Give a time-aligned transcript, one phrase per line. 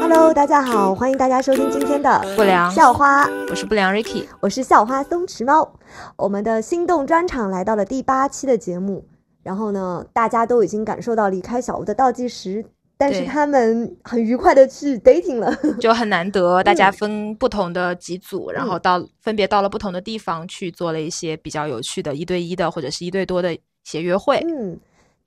[0.00, 2.70] Hello，大家好，欢迎大家收听今天的不良。
[2.70, 5.70] 校花，我是不良 Ricky，我是校花松弛猫。
[6.16, 9.06] 我们的心动专场来到了第八期的节目，
[9.42, 12.64] 然后呢，大家都已经感受到离开小屋的倒计时，
[12.98, 15.54] 但是他们很愉快的去 dating 了。
[15.80, 24.38] 就很难得，大家分不同的几组，然后到分别到了不同的地方去做了一些比较有趣的一对一的或者是一对多的一些约会。
[24.48, 24.78] 嗯，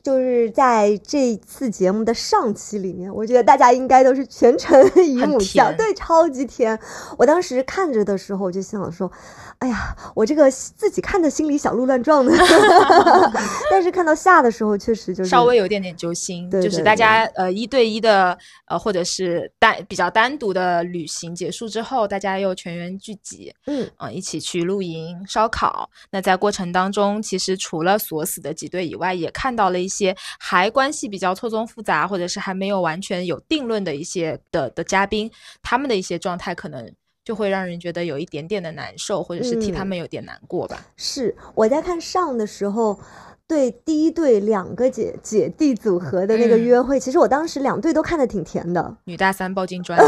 [0.02, 6.80] 就是在这次节目的上期里面，我觉得大家应该都是全程姨母笑，对，超级甜。
[7.18, 9.12] 我当时看着的时候，我就想说，
[9.60, 12.32] 哎呀，我这个自己看的心里小鹿乱撞的，
[13.70, 25.90] 但是看到下的时候，确实就是稍微有一点点揪心，对对就是大家呃一对一的呃或者是单比较单独的旅行结束之后，大家又全员聚集，嗯嗯、一起去露营、烧烤。
[26.10, 35.30] 那在过程当中，其实除了锁死的几对以外，也看到了一些还关系比较错综复杂，或者是还没有完全有定论的一些的的嘉宾，
[35.62, 36.90] 他们的一些状态可能
[37.26, 40.86] 就会让人觉得有一点点的难受，或者是替他嗯们有点难过吧。
[40.96, 43.00] 是我在看上的时候。
[43.50, 49.98] 对第一对两个姐姐弟组合的那个嗯约会，其实我当时两对都看的挺甜的，女大三抱金砖，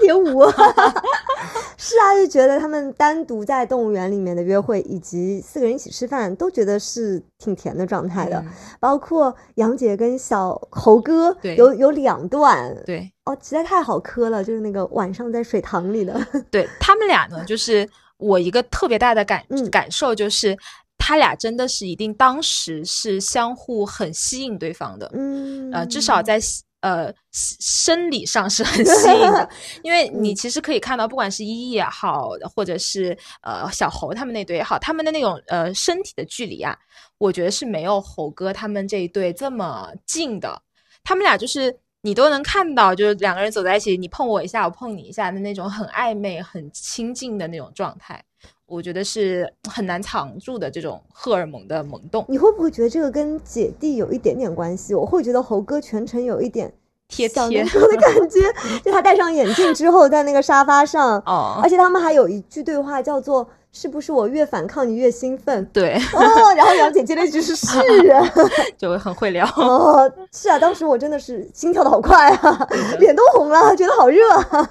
[0.00, 0.40] 点五，
[1.76, 8.38] 是啊，就觉得他们单独在动物园里面的约会，以及四个人一起吃饭，都觉得是挺甜的状态的。
[8.38, 8.46] 嗯
[8.80, 13.10] 包括杨姐跟小猴哥，对有有两段对。
[13.24, 16.14] 哦，实在太好磕了，就是那个晚上在水塘里的，
[16.50, 20.56] 对他们俩呢，就是我一个特别大的感、嗯感受就是。
[20.96, 26.40] 他俩真的是一定当时是相互很吸引对方的，嗯，呃，至少在
[26.84, 29.48] 呃生理上是很吸引的，
[29.82, 36.76] 因为你嗯其实可以看到，不管是依依也好，或者是呃小猴他们那对也好，他们的那种呃身体的距离啊，
[37.16, 40.60] 我觉得是没有猴哥他们这一对这么近的。
[41.02, 48.22] 他们俩就是你都能看到，就是两个人走在一起，你碰我一下，我碰你一下的那种很暧昧、很亲近的那种状态。
[48.66, 54.94] 我觉得是很难藏住的这种荷尔蒙的萌动，你会不会觉得这个跟姐弟有一点点关系？
[54.94, 56.72] 我会觉得猴哥全程有一点
[57.08, 58.40] 贴贴的感觉，
[58.82, 65.94] 就他戴上眼镜之后，在那个沙发上，哦而且他们还有一句对话叫做“是不是我越反抗你越兴奋对，”？
[66.14, 67.78] 哦，然后杨姐接了一句是“是
[68.12, 68.22] 啊
[68.78, 72.68] 就很会聊。”，哦，是啊，当时我真的是心跳的好快啊，
[73.00, 74.70] 脸都红了，觉得好热啊。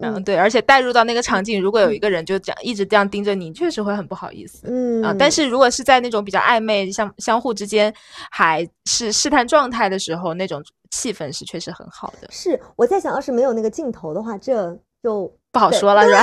[0.00, 4.62] 嗯，对，而且带入到那个场景，如果有一个人就这样一直这样盯着你，确实会很不好意思。
[4.66, 7.92] 嗯啊，但是如果是在那种比较暧昧、相相互之间
[8.30, 12.28] 还是试探状态的时候，那种气氛是确实很好的。
[12.30, 16.22] 是我在想，要是没有那个镜头的话，这就不好说了，是吧？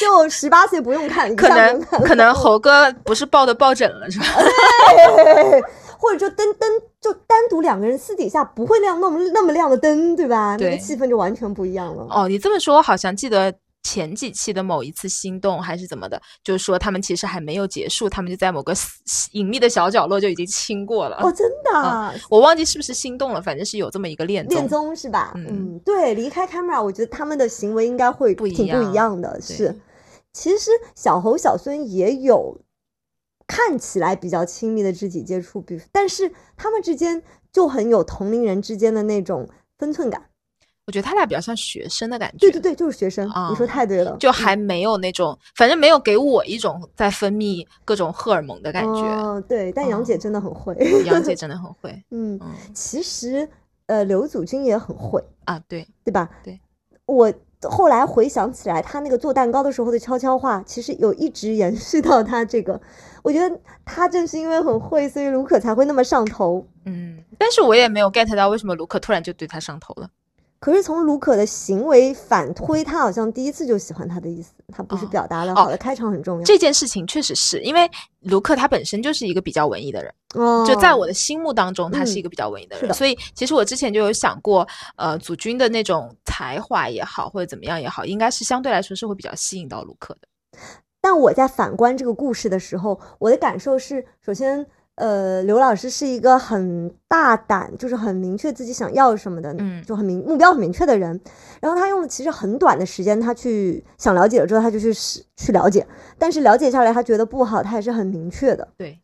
[0.00, 4.26] 就十八岁不用看， 可能可能猴哥不是抱的抱枕了，是吧？
[5.16, 5.62] 对，
[5.98, 6.68] 或者就灯灯
[7.00, 10.56] 就单独两个人私底下不会亮那么那么亮的灯，对吧？
[10.58, 12.06] 那个气氛就完全不一样了。
[12.10, 13.52] 哦，你这么说，我好像记得
[13.86, 18.74] 前几期的某一次心动还是怎么的，就是说他们其实还没有结束，他们就在某个
[19.30, 21.16] 隐秘的小角落就已经亲过了。
[21.18, 24.96] 哦，真的啊、我忘记是不是心动了，反正是有这么一个恋恋综。
[24.96, 25.32] 是吧？
[25.36, 29.32] 嗯嗯，对，离开 camera，我觉得他们的行为应该会不一挺不一样样的。
[29.34, 29.80] 对是，
[30.32, 32.60] 其实小猴小孙也有
[33.46, 37.22] 看起来比较亲密的肢体接触，比但是他们之间
[37.52, 39.48] 就很有同龄人之间的那种
[39.78, 40.30] 分寸感。
[40.86, 42.38] 我觉得他俩比较像学生的感觉。
[42.38, 49.00] 对对对，就是学生，啊你说太对了，就还没有那种，反正没有给我一种在分泌各种荷尔蒙的感觉。
[49.00, 50.74] 哦，对，但杨姐哦真的很会。
[51.04, 53.48] 杨姐 真的很会，嗯，嗯其实
[53.86, 56.30] 呃，刘祖君也很会，啊，对，对吧？
[56.44, 56.60] 对，
[57.06, 57.32] 我
[57.62, 62.80] 后来回想起来，他那个做蛋糕的时候的悄悄话，其实有一直延续到他这个。
[63.24, 66.64] 我觉得他正是因为很会，所以卢可才会那么上头。
[66.84, 70.08] 嗯，但是我也没有 get 到为什么卢可突然就对他上头了。
[70.66, 76.44] 可是从卢可的行为反推，他好像第一次就喜欢他的意思，他不是哦表达的哦好的，开场很重要。
[76.44, 77.88] 这件事情确实是因为
[78.22, 90.58] 卢克他本身就是一个比较文艺的人，哦，就在我的心目当中，他是嗯一个比较文艺的人，所以其实我之前就有想过，呃，祖君的那种才华也好，或者怎么样也好，应该是相对来说是会比较吸引到卢克的。
[91.00, 101.20] 但我在反观这个故事的时候，我的感受是，首先，呃，刘老师是一个很大胆，就是很明确自己想要什么的，嗯就很明目标很明确的人。
[101.60, 105.86] 然后他用了其实很短的时间，他去想了解了之后，他就去试去了解，
[106.18, 108.98] 但是了解下来，他觉得不好，他也是很明确的，对，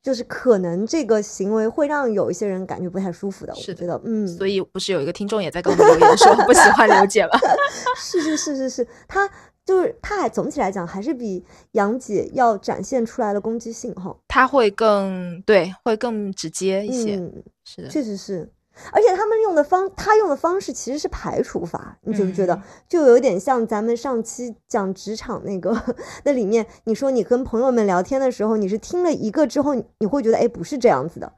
[0.00, 3.52] 就是可能这个行为会让有一些人感觉不太舒服的。
[3.52, 7.32] 我是的觉得，嗯，所以不是有一个听众也在跟我们留言说不喜欢刘姐吗？
[7.98, 9.28] 是是是是是，他
[9.64, 14.16] 就是他还总体来讲还是比杨姐要展现出来的攻击性哈。
[14.26, 17.16] 他会更对，会更直接一些。
[17.16, 18.50] 嗯，是的，确实是。
[18.92, 22.54] 而且他们用的方，他用的方式其实是排除法，你觉不觉得？
[22.54, 25.76] 嗯就有点像咱们上期讲职场那个
[26.24, 31.30] 那里面，你说你跟朋友们聊天的时候，你是听了一个之后，你会觉得哎不是这样子的，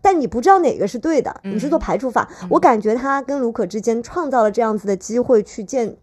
[0.00, 2.30] 但你不知道哪个是对的，你是做嗯排除法。
[2.50, 5.96] 我感觉他跟卢可之间创造了这样子的机会去见。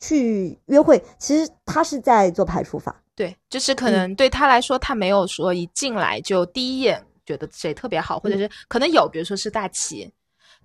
[0.00, 10.12] 去约会，其实他是在做排除法，对，就是可嗯能对他来说，他没有说一进来就第一眼觉得谁特别好，或者嗯是可能有，比如说是大旗，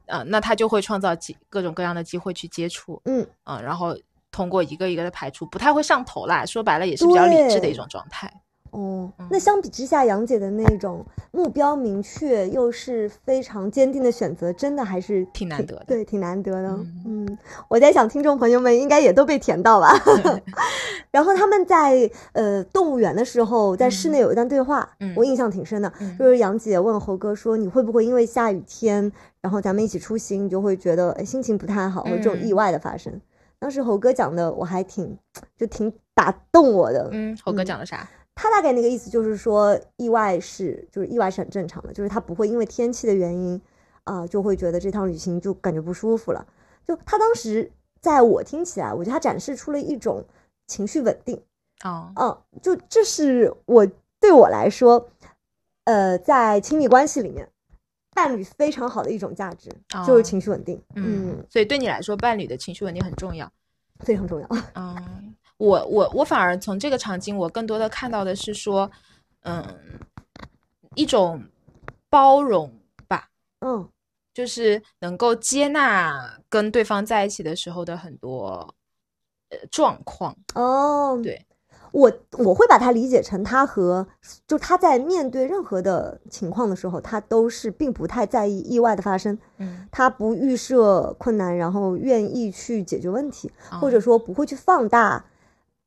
[0.07, 3.95] 呃，那他就会创造机各种各样的机会去接触，嗯，嗯、然后
[4.31, 6.45] 通过一个一个的排除，不太会上头啦。
[6.45, 8.31] 说白了也是比较理智的一种状态。
[8.71, 16.67] 哦，嗯那相比之下，杨姐的那种目标明确又是非常坚定的选择，真的还是挺难得的对，挺难得的。
[16.69, 17.37] 嗯嗯，
[17.67, 19.89] 我在想，听众朋友们应该也都被甜到吧。
[21.11, 29.11] 然后他们在呃动物园的时候，在室内有一段对话，嗯我印象挺深的，嗯就是杨姐问猴哥说：“你会不会因为下雨天，
[29.41, 33.19] 然后咱们一起出行，你就会觉得哎心情不太好，或者这种嗯意外的发生？”
[33.57, 35.17] 当时猴哥讲的，我还挺
[35.57, 37.09] 就挺打动我的。
[37.11, 38.07] 嗯，猴哥嗯讲的啥？
[38.41, 43.61] 他大概那个意思就是说，意外是就是意外是很正常的，就是他不会因为天气的原因
[44.05, 46.47] 啊、就会觉得这趟旅行就感觉不舒服了。
[46.87, 47.69] 就他当时
[47.99, 50.23] 在我听起来，我觉得他展示出了一种
[50.67, 51.43] 情绪稳定，
[51.83, 53.85] 哦，嗯，就这是我
[54.21, 55.09] 对我来说，
[55.83, 57.49] 呃，在亲密关系里面，
[58.15, 59.69] 伴侣非常好的一种价值，
[60.07, 63.51] 就是哦情绪稳定，嗯嗯，，所以对你来说，伴侣的情绪稳定很重要。
[63.99, 64.47] 非常重要。
[64.75, 65.28] 嗯，
[65.59, 68.89] 我我我反而从这个场景，我更多的看到的是说，
[69.43, 69.61] 嗯，
[70.95, 71.43] 一种
[72.09, 72.71] 包容
[73.09, 73.29] 吧，
[73.59, 73.87] 嗯
[74.33, 78.73] 就是能够接纳跟对方在一起的时候的很多
[79.49, 80.33] 呃状况。
[80.55, 81.45] 哦，对，
[81.91, 84.07] 我我会把它理解成他和
[84.47, 93.51] 就他在面对任何的情况的时候，他都是并不太在意意外的发生，嗯，他不预设困难，然后愿意去解决问题，
[93.81, 95.25] 或哦者说不会去放大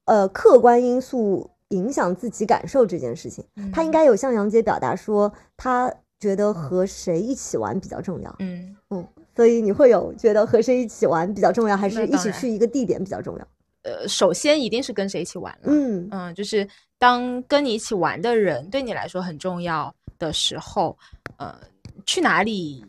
[0.05, 3.45] 呃客观因素影响自己感受这件事情。
[3.73, 8.35] 他应嗯该有向杨姐表达说，他觉得和谁一起玩比较重要。
[8.39, 13.47] 嗯，嗯，所以你会有觉得和谁一起玩比较重要，还是一起去一个地点比较重要？
[13.83, 15.73] 呃，首先一定是跟谁一起玩了。
[15.73, 16.67] 嗯嗯，就是
[16.99, 20.97] 当跟你一起玩的人对你来说很重要的时候，
[21.39, 21.59] 呃，
[22.07, 22.85] 去哪里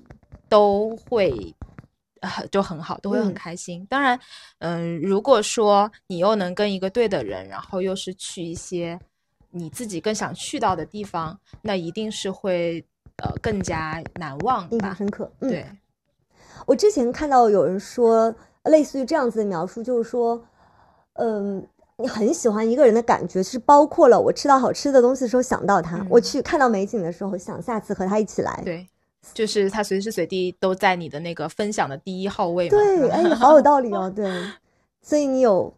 [0.47, 1.53] 都会。
[2.23, 3.85] 呃，就很好，都会很嗯开心。
[3.89, 4.17] 当然，
[4.59, 8.97] 嗯、如果说你又能跟一个对的人，然后又是去一些
[9.51, 12.81] 你自己更想去到的地方，那一定是会
[13.17, 14.95] 呃更加难忘印象吧。
[14.97, 15.29] 深刻。
[15.41, 15.67] 嗯，对，
[16.65, 18.33] 我之前看到有人说
[18.63, 20.41] 类似于这样子的描述，就是说，
[21.15, 21.67] 嗯，
[21.97, 28.61] 你很喜欢一个人的感觉是包括了我吃到好吃的东西的时候想到他，我嗯去看到美景的时候想下次和他一起来。
[28.63, 28.87] 对，
[29.33, 32.77] 就是他随时随地都在你的那个分享的第一号位嘛。
[32.77, 34.09] 对， 哎，好有道理哦。
[34.13, 34.29] 对，
[35.01, 35.73] 所以你有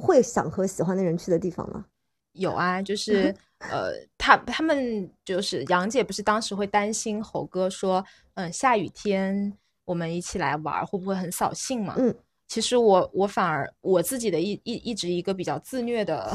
[0.00, 1.84] 会想和喜欢的人去的地方吗？
[2.32, 3.34] 有啊，就是
[3.70, 8.04] 呃，他他们就是杨姐，不是当时会担心猴哥说，
[8.34, 9.52] 嗯，下雨天
[9.84, 11.94] 我们一起来玩儿会不会很扫兴嘛？
[11.98, 12.14] 嗯，
[12.48, 16.32] 其实我我反而我自己的一一一直一个比较自虐的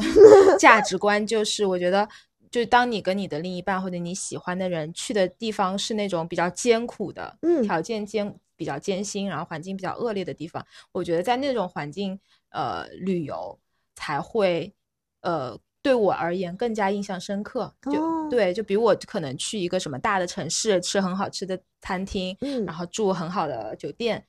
[0.58, 2.08] 价值观就是，我觉得。
[2.50, 12.18] 就是当你跟你的另一半或者你喜欢的人去的地方是那种比较艰苦的，嗯条件艰比较艰辛，然后环境比较恶劣的地方，我觉得在那种环境
[12.50, 13.58] 呃旅游
[13.94, 14.74] 才会
[15.20, 17.72] 呃对我而言更加印象深刻。
[17.90, 24.24] 就、哦对，就比如我可能去一个什么大的城市吃很好吃的餐厅，嗯然后住很好的酒店，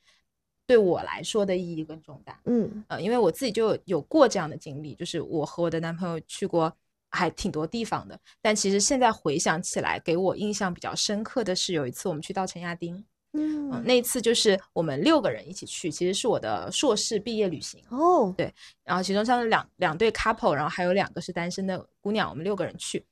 [0.66, 2.40] 对我来说的意义更重大。
[2.46, 6.72] 嗯呃，因为我自己就有有过这样的经历，就是我和我的男朋友去过
[7.12, 12.96] 还挺多地方的，但其实现在回想起来，给我印象比较深刻的是有一次我们去到陈亚丁，
[13.34, 13.84] 嗯，嗯。
[13.86, 18.34] 那一次就是我们六个人一起去，其实是我的硕士毕业旅行，哦。
[18.38, 18.54] 对
[18.86, 23.06] 然后其中像是两两对 couple，然后还有两个是单身的姑娘，我们六个人去，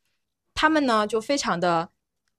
[0.53, 1.89] 他们呢就非常的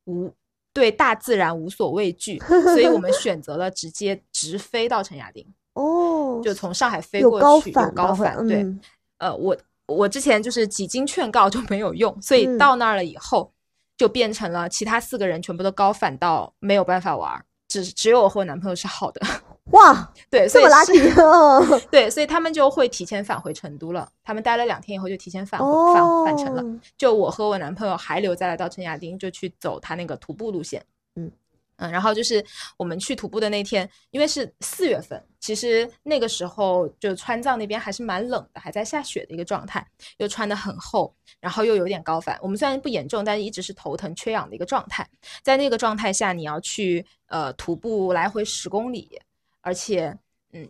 [0.04, 0.32] 无
[0.72, 8.80] 对大自然无所畏惧， 所以我们选择了直接直飞到陈亚丁，哦，就从上海飞过去，有高反对，嗯。
[9.18, 9.54] 呃，我
[9.90, 13.52] 我之前就是几经劝告都没有用，所以嗯到那儿了以后，
[13.96, 19.20] 就变成了其他四个人全部都高反到没有办法玩儿，只只有我和我男朋友是好的，
[19.72, 21.00] 哇，对，所这么以
[21.80, 24.08] 是对，所以他们就会提前返回成都了。
[24.24, 26.62] 他们待了两天以后就提前返回返返程了。
[26.62, 30.84] 哦就我和我男朋友还留在了稻城亚丁，就去走他那个徒步路线。
[31.80, 32.44] 嗯嗯，然后就是
[32.76, 39.86] 我们去徒步的那天，因为是四月份，其实那个时候就川藏那边还是蛮冷的，还在下雪的一个状态，
[40.18, 42.38] 又穿得很厚，然后又有点高反。
[42.42, 45.08] 我们虽然不严重，但是一直是头疼、缺氧的一个状态。
[45.42, 49.18] 在那个状态下，你要去呃徒步来回十公里，
[49.62, 50.14] 而且
[50.52, 50.68] 嗯，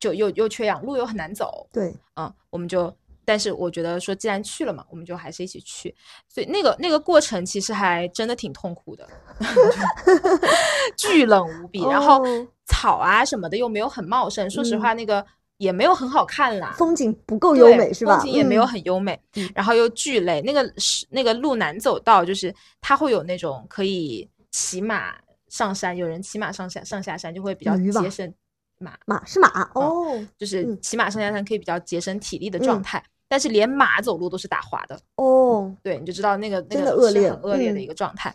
[0.00, 2.92] 就又又缺氧，路又很难走，对，嗯、我们就，
[3.28, 5.94] 但是我觉得说，既然去了嘛，我们就还是一起去。
[6.26, 9.06] 所以那个那个过程其实还真的挺痛苦的，
[10.96, 15.22] 巨冷无比，然后哦草啊什么的又没有很茂盛，说实话，那个
[15.58, 16.74] 也没有很好看啦。
[16.78, 18.16] 风景不够优美是吧？
[18.16, 20.40] 风景也没有嗯很优美，嗯然后又巨累。
[20.40, 25.14] 那个是那个路难走到，就是它会有那种可以骑马
[25.48, 28.32] 上山，有人骑马上下上下山就会比较节省
[28.78, 33.04] 马，马是马哦就是嗯骑马上下山可以比较节省体力的状嗯态。
[33.28, 38.34] 但是连马走路都是打滑的，哦，对，你就知道那个那个是恶劣很恶劣的嗯一个状态。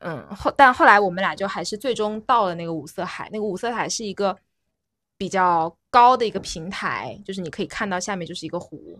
[0.00, 3.30] 嗯，后但后来我们俩就还是最终到了那个五色海。
[3.32, 4.36] 那个五色海是一个
[5.16, 8.98] 比较高的一个平台，就是你可以看到下面就是一个湖。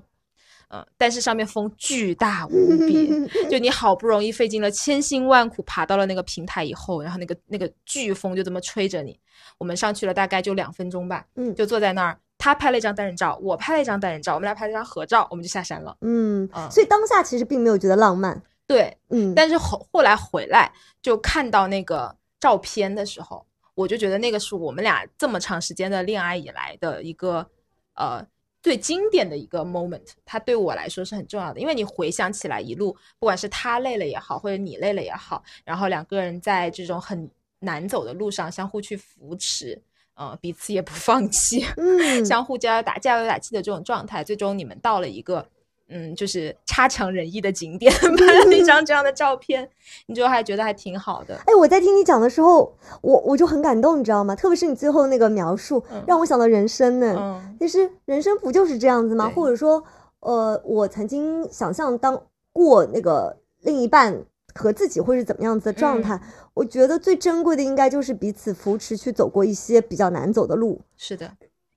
[0.69, 3.09] 嗯，但是上面风巨大无比，
[3.51, 9.21] 就你好不容易费尽了千辛万苦爬到了那个平台以后，然后那个那个飓风就这么吹着你。
[9.59, 15.97] 我们上去了大概就两分钟吧，嗯就坐在那儿，他拍了一张单人照，我拍了一张单人照，我们俩拍了一张合照，我们就下山了。
[16.03, 20.71] 嗯嗯，所以当下其实并没有觉得浪漫，对，嗯，但是后后来回来
[21.01, 27.49] 就看到那个照片的时候，我就觉得那个是我们俩这么长时间的恋爱以来的一个
[27.95, 28.23] 呃
[28.63, 39.81] 最经典的一个 moment，它对我来说是很重要的，因为你回想起来一路，不管是他累了也好，或者你累了也好，然后两个人在这种很难走的路上相互去扶持。
[40.17, 45.45] 呃，彼此也不放弃，嗯 相互加油打加油打气的这种状态，最终你们到了一个
[45.89, 49.69] 嗯，就是差强人意的景点， 拍了一张这样的照片，
[50.07, 51.35] 你就还觉得还挺好的。
[51.47, 54.35] 哎，我在听你讲的时候，我我就很感动，你知道吗？
[54.35, 57.15] 特别是你最后那个描述，嗯让我想到人生呢。
[57.19, 59.31] 嗯其实人生不就是这样子吗？
[59.35, 59.83] 或者说，
[60.21, 62.21] 呃，我曾经想象当
[62.53, 66.15] 过那个另一半和自己会是怎么样子的状态。
[66.17, 66.21] 嗯
[66.55, 71.29] 我觉得最珍贵的应该就是彼此扶持去走过一些比较难走的路，是的，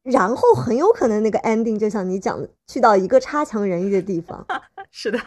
[0.03, 4.45] 然后很有可能那个 ending 就像你讲的，去到一个差强人意的地方。
[4.91, 5.17] 是的，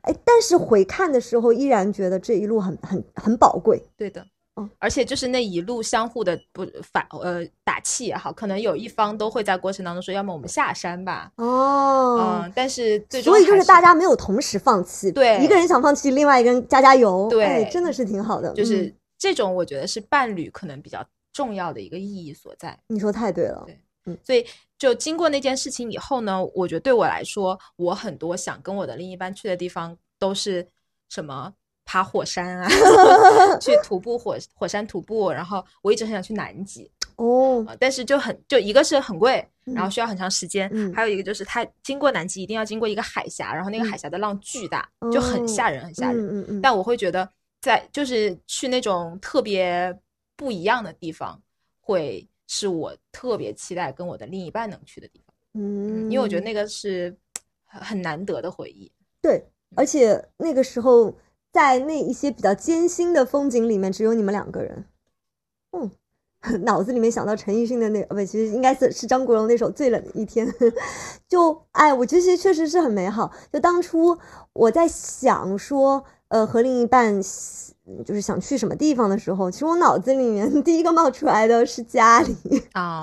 [0.00, 3.82] 哎，但是回看的时候，依然觉得这一路很很很宝贵。
[3.94, 4.26] 对的。
[4.56, 18.52] 嗯而且就是那一路相互的不反呃打气也好，可能有一方都会在过程当中说，要么我们下山吧，哦，嗯，但是最终所以就是大家没有同时放弃，对一个人想放弃，另外一个人加加油，对哎，真的是挺好的。
[18.54, 22.78] 就是嗯这种，我觉得是伴侣可能比较重要的一个意义所在。
[22.86, 24.46] 你说太对了，对嗯所以
[24.78, 30.68] 就经过那件事情以后呢，我觉得对我来说，我很多想跟我的另一半去的地方都是
[31.08, 31.52] 什么
[31.84, 32.68] 爬火山啊
[33.60, 46.24] 去徒步火火山徒步，然后我一直很想去南极，哦，呃但是就很就一个是很贵，然后嗯需要很长时间，嗯还有一个就是它经过南极一定要经过一个海峡，然后那个嗯海峡的浪巨大，就很吓人，很吓人。
[46.26, 47.28] 嗯嗯嗯，但我会觉得
[47.60, 49.96] 在就是去那种特别
[50.36, 51.40] 不一样的地方，
[51.80, 57.14] 会是我特别期待跟我的另一半能去的地方，嗯，因为我觉得那个是
[57.64, 58.90] 很很难得的回忆。
[59.22, 59.42] 对，
[59.76, 61.14] 而且那个时候
[61.54, 64.84] 在那一些比较艰辛的风景里面，只有你们两个人。
[65.70, 65.88] 嗯，
[66.64, 70.44] 脑子里面想到陈奕迅的那个，呃不，其实应该是是张国荣那首《最冷的一天》
[71.28, 73.30] 就，哎，我觉得其实确实是很美好。
[73.52, 74.18] 就当初
[74.52, 77.22] 我在想说，呃，和另一半
[78.04, 82.36] 就是想去什么地方的时候，其实我脑子里面 第一个冒出来的是家里。
[82.72, 83.00] 啊，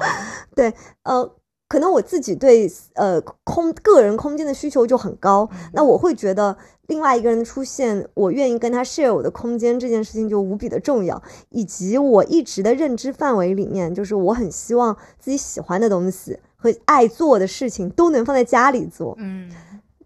[1.04, 1.32] 呃，
[1.72, 19.16] 可能我自己对呃空个人空间的需求就很高，那我会觉得另外一个人的出现，我愿意跟他 share 我的空间这件事情就无比的重要，以及我一直的认知范围里面，就是我很希望自己喜欢的东西和爱做的事情都能放在家里做。
[19.18, 19.50] 嗯，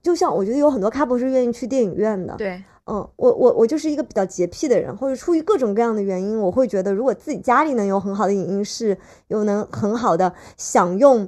[0.04, 8.96] 就像我觉得有很多 couple 是愿意去电影院的，对，嗯，我我我就是一个比较洁癖的人，或者出于各种各样的原因，我会觉得如果自己家里能有很好的影音室，
[9.30, 11.28] 又能很好的享用，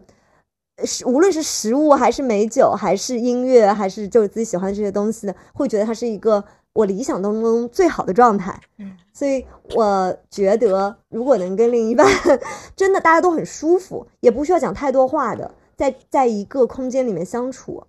[0.83, 6.43] 是无论是食物还是美酒，还是音乐，还是就是自己喜欢的这些东西的，会觉得它是一个
[6.73, 8.59] 我理想当中最好的状态。
[8.77, 12.07] 嗯，所以我觉得，如果能跟另一半
[12.75, 17.83] 真的大家都很舒服，也不需要讲太多话的，在在一个空间里面相处，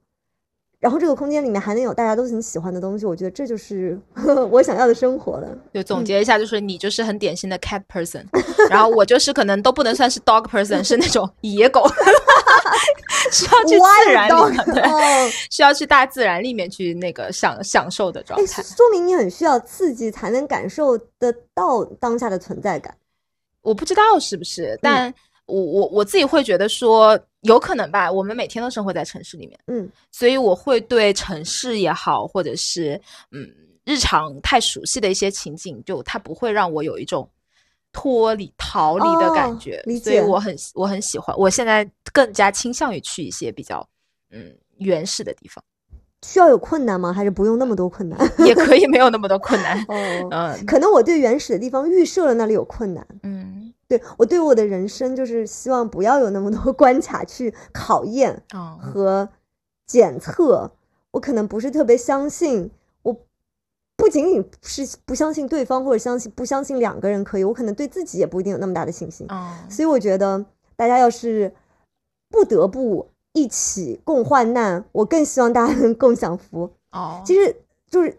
[0.80, 3.99] 然后这个空间里面还能有大家都很喜欢的东西，我觉得这就是
[4.50, 5.49] 我想要的生活了。
[5.75, 8.25] 就总结一下，就是你就是很典型的 cat person，
[8.70, 11.85] 然后我就是可能都不能算是 dog person，是那种野狗，
[13.32, 18.62] 需要去自然里面，dog，对，哦 需要去大自然里面去那个享享受的状哎，态。
[18.62, 22.94] 说明你很需要刺激才能感受得到当下的存在感。
[23.62, 25.12] 我不知道是不是，但
[25.47, 28.11] 我我我自己会觉得说，有可能吧。
[28.11, 33.00] 我们每天都生活在城市里面，嗯所以我会对城市也好，或者是
[33.33, 33.49] 嗯
[33.85, 37.28] 日常太熟悉的一些情景，就它不会让我有一种
[37.92, 41.37] 脱离逃离的感哦觉，所以我很我很喜欢。
[41.38, 43.87] 我现在更加倾向于去一些比较
[44.30, 45.62] 嗯原始的地方，
[46.26, 47.12] 需要有困难吗？
[47.12, 48.18] 还是不用那么多困难？
[48.47, 49.78] 也可以 没有那么多困难。
[49.88, 53.07] 哦，嗯可能我对原始的地方预设了那里有困难。
[53.23, 53.38] 嗯
[53.88, 59.28] 对我对我的人生就是希望不要有那么多 关卡去考验哦和
[59.87, 60.71] 检测。
[61.12, 62.71] 我可能不是特别相信，
[63.02, 63.16] 我
[63.97, 69.26] 不仅仅是不相信对方，或者相信不相信两个人可以，我可能对自己也不一定有那么大的信心。
[69.30, 70.45] 哦所以我觉得
[70.76, 71.50] 大家要是
[72.28, 76.71] 不得不一起共患难，我更希望大家能共享福。
[76.92, 77.57] 哦，其实
[77.90, 78.18] 就是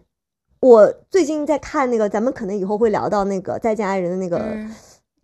[0.58, 4.74] 我最近在看那个，咱们可能以后会聊到那个《再见爱人》的那个嗯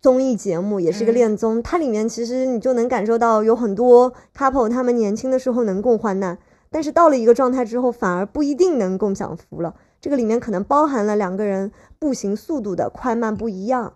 [0.07, 1.61] 综艺节目，也是一个嗯恋综。
[1.61, 6.39] 它里面其实你就能感受到有很多 couple 他们年轻的时候能共患难，
[6.71, 9.75] 但是到了一个状态之后，反而不一定能共享福了。
[10.01, 13.95] 这个里面可能包含了两个人步行速度的快慢不一样。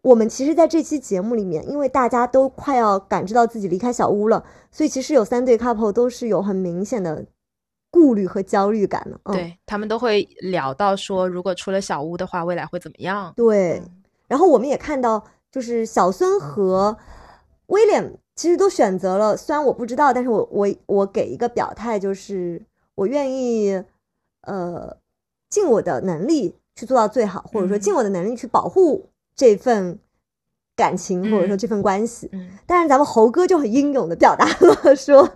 [0.00, 7.26] 我们其实在这期节目里面，因为大家都快要感知到自己离开小屋了，所以其实有三对 couple 都是有很明显的
[7.90, 9.20] 顾虑和焦虑感的。
[9.24, 13.30] 嗯、对他们都会聊到说，如果出了小屋的话，未来会怎么样？
[13.36, 13.99] 对，嗯
[14.30, 16.96] 然后我们也看到，就是小孙和
[17.66, 22.62] 威廉其实都选择了，虽然我不知道，但是我我我给一个表态，就是
[22.94, 23.82] 我愿意，
[24.42, 24.96] 呃，
[25.48, 29.98] 尽我的能力去做到最好，或者说尽嗯我的能力去保护这份
[30.76, 31.58] 感情，或者说嗯。
[31.58, 32.28] 这份关系。
[32.32, 32.50] 嗯。
[32.66, 35.28] 但是咱们猴哥就很英勇的表达了，说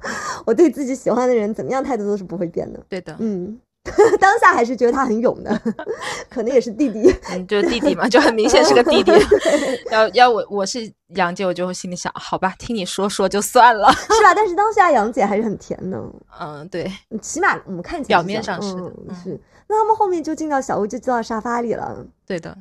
[0.46, 2.80] 我对自己喜欢的人怎么样态度都是不会变的。
[2.88, 3.60] 对的，嗯，
[4.18, 5.60] 当下还是觉得他很勇的，
[6.30, 7.14] 可能也是弟弟。
[7.30, 9.12] 嗯，就是弟弟嘛，就很明显是个弟弟。
[9.92, 13.92] 要要我我是杨姐，我就会心里想，好吧，听你说说就算了。
[13.92, 14.32] 是吧？
[14.34, 16.02] 但是当下杨姐还是很甜的，
[16.40, 19.40] 嗯，对，起码我们看起来表面上是嗯是。
[19.74, 21.96] 那他们后面就进到小屋，就坐到沙发里了。
[22.24, 22.56] 对的，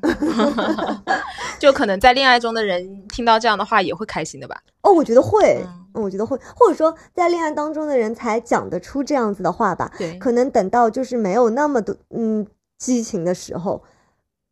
[1.60, 4.60] 就可能在恋爱中的人听到这样的话也会开心的吧？
[4.82, 9.92] 哦，我觉得会，我觉得会，或者说在恋爱当中的人才讲得出这样子的话吧。
[9.98, 12.46] 对，可能等到就是没有那么多嗯
[12.80, 13.84] 激情的时候，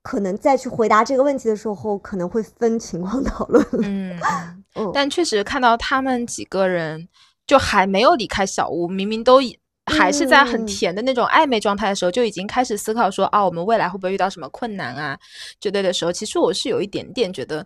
[0.03, 3.65] 可能再去回答这个问题的时候，可能会分情况讨论。
[3.81, 7.09] 嗯，嗯 嗯，但确实看到他们几个人
[7.47, 9.59] 就还没有离开小屋，明明都已
[9.91, 15.19] 还是在很嗯甜的那种暧昧状态的时候，就已经开始思考说啊，我们未来会不会遇到什么困难啊
[15.59, 17.65] 之类的时候，其实我是有一点点觉得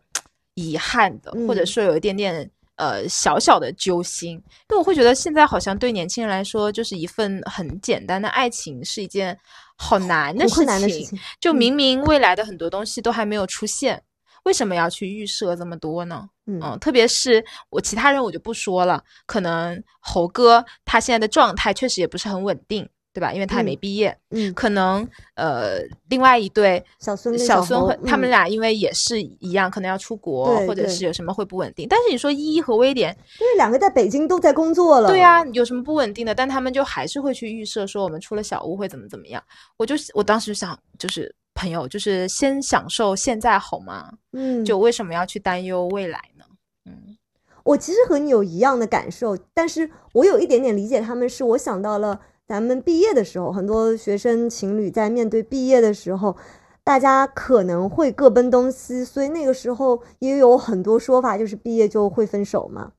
[0.56, 2.50] 遗憾的，或者嗯说有一点点。
[2.78, 9.40] 呃，小小的揪心，因为我会觉得现在好像对年轻人来说，就是一份很简单的爱情是一件
[9.78, 11.18] 好难的事情。
[11.40, 14.04] 就嗯明明未来的很多东西都还没有出现，
[14.44, 16.28] 为什么要去预设这么多呢？
[16.48, 23.34] 嗯嗯，特别是我其他人我就不说了，可能猴哥他现在的状态确实也不是很稳定，对吧？
[23.34, 25.80] 因为他还没嗯毕业，嗯，可能呃
[26.10, 31.88] 另外一对小孙跟小孙猴会他们嗯俩因为也是一样，可能要出国或者是有什么会不稳定。
[31.90, 35.08] 但是你说依依和威廉，因为两个在北京都在工作了。
[35.08, 36.36] 对呀、有什么不稳定的？
[36.36, 39.42] 但他们就还是会去预设说我们出了小屋会怎么怎么样。
[39.78, 44.12] 我就我当时就想，就是朋友，就是先享受现在好吗？
[44.34, 46.35] 嗯，就为什么要去担忧未来呢？
[46.86, 47.18] 嗯
[47.64, 56.36] 我其实和你有一样的感受，但是我有一点点理解他们，是我想到了咱们毕业的时候，很多学生情侣在面对毕业的时候，
[56.84, 62.92] 大家可能会各奔东西，所以那个时候也有很多说法，就是毕业就会分手嘛。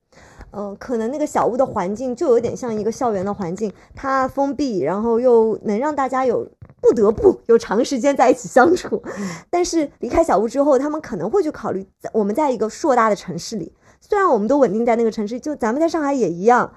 [0.52, 6.48] 嗯、可能那个小屋的环境就有点像一个校园的环境，它封闭，然后又能让大家有
[6.80, 9.02] 不得不有长时间在一起相处。
[9.50, 16.72] 但是离开小屋之后，他们可能会去考虑，在我们在一个硕大的城市里，虽然我们都稳定在那个城市，就咱们在上海也一样，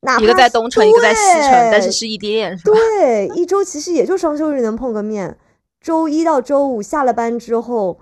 [0.00, 2.72] 哪怕一个在东城，一个在西城，但是是异地恋，是吧？
[2.72, 5.36] 对，一周其实也就双休日能碰个面，
[5.80, 7.98] 周一到周五下了班之后，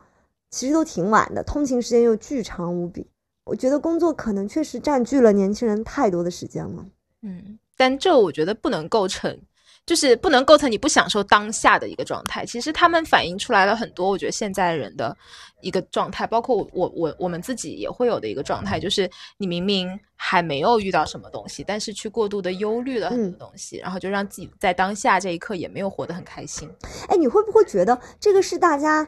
[0.50, 3.08] 其实都挺晚的，通勤时间又巨长无比。
[3.46, 6.84] 我觉得工作可能确实占据了年轻人太多的时间了。
[7.22, 9.38] 嗯，但这我觉得不能构成
[9.86, 12.44] 就是不能构成你不享受当下的一个状态。
[12.44, 15.16] 其实他们反映出来了很多，我觉得现在人的
[15.60, 26.68] 一个状态，包括我我我我们自己也会有的一个状态，就是你明明还没有遇到什么东西，但是去过度的忧虑了很多东西，然后就让自己在当下这一刻也没有活得很开心。
[27.06, 29.06] 哎，你会不会觉得这个是大家，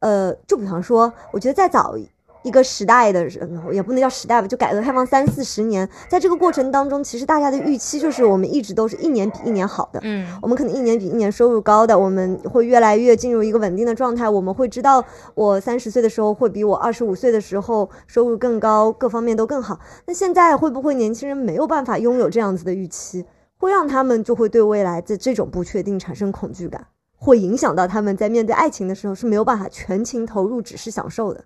[0.00, 1.96] 呃，就比方说，我觉得再早
[2.42, 14.28] 一个时代的人，也不能叫时代吧，就改革开放三四十年，在这个过程当中，其实大家的预期就是我们一直都是一年比一年好的，嗯我们可能一年比一年收入高的，我们会越来越进入一个稳定的状态。
[14.28, 19.78] 我们会知道，我三十岁的时候会比我二十五岁的时候收入更高，各方面都更好。
[20.06, 23.26] 那现在会不会年轻人没有办法拥有这样子的预期，
[23.58, 31.44] 会让他们就会对未来的这种不确定产生恐惧感，会影响到他们在面对爱情的时候是没有办法全情投入，只是享受的。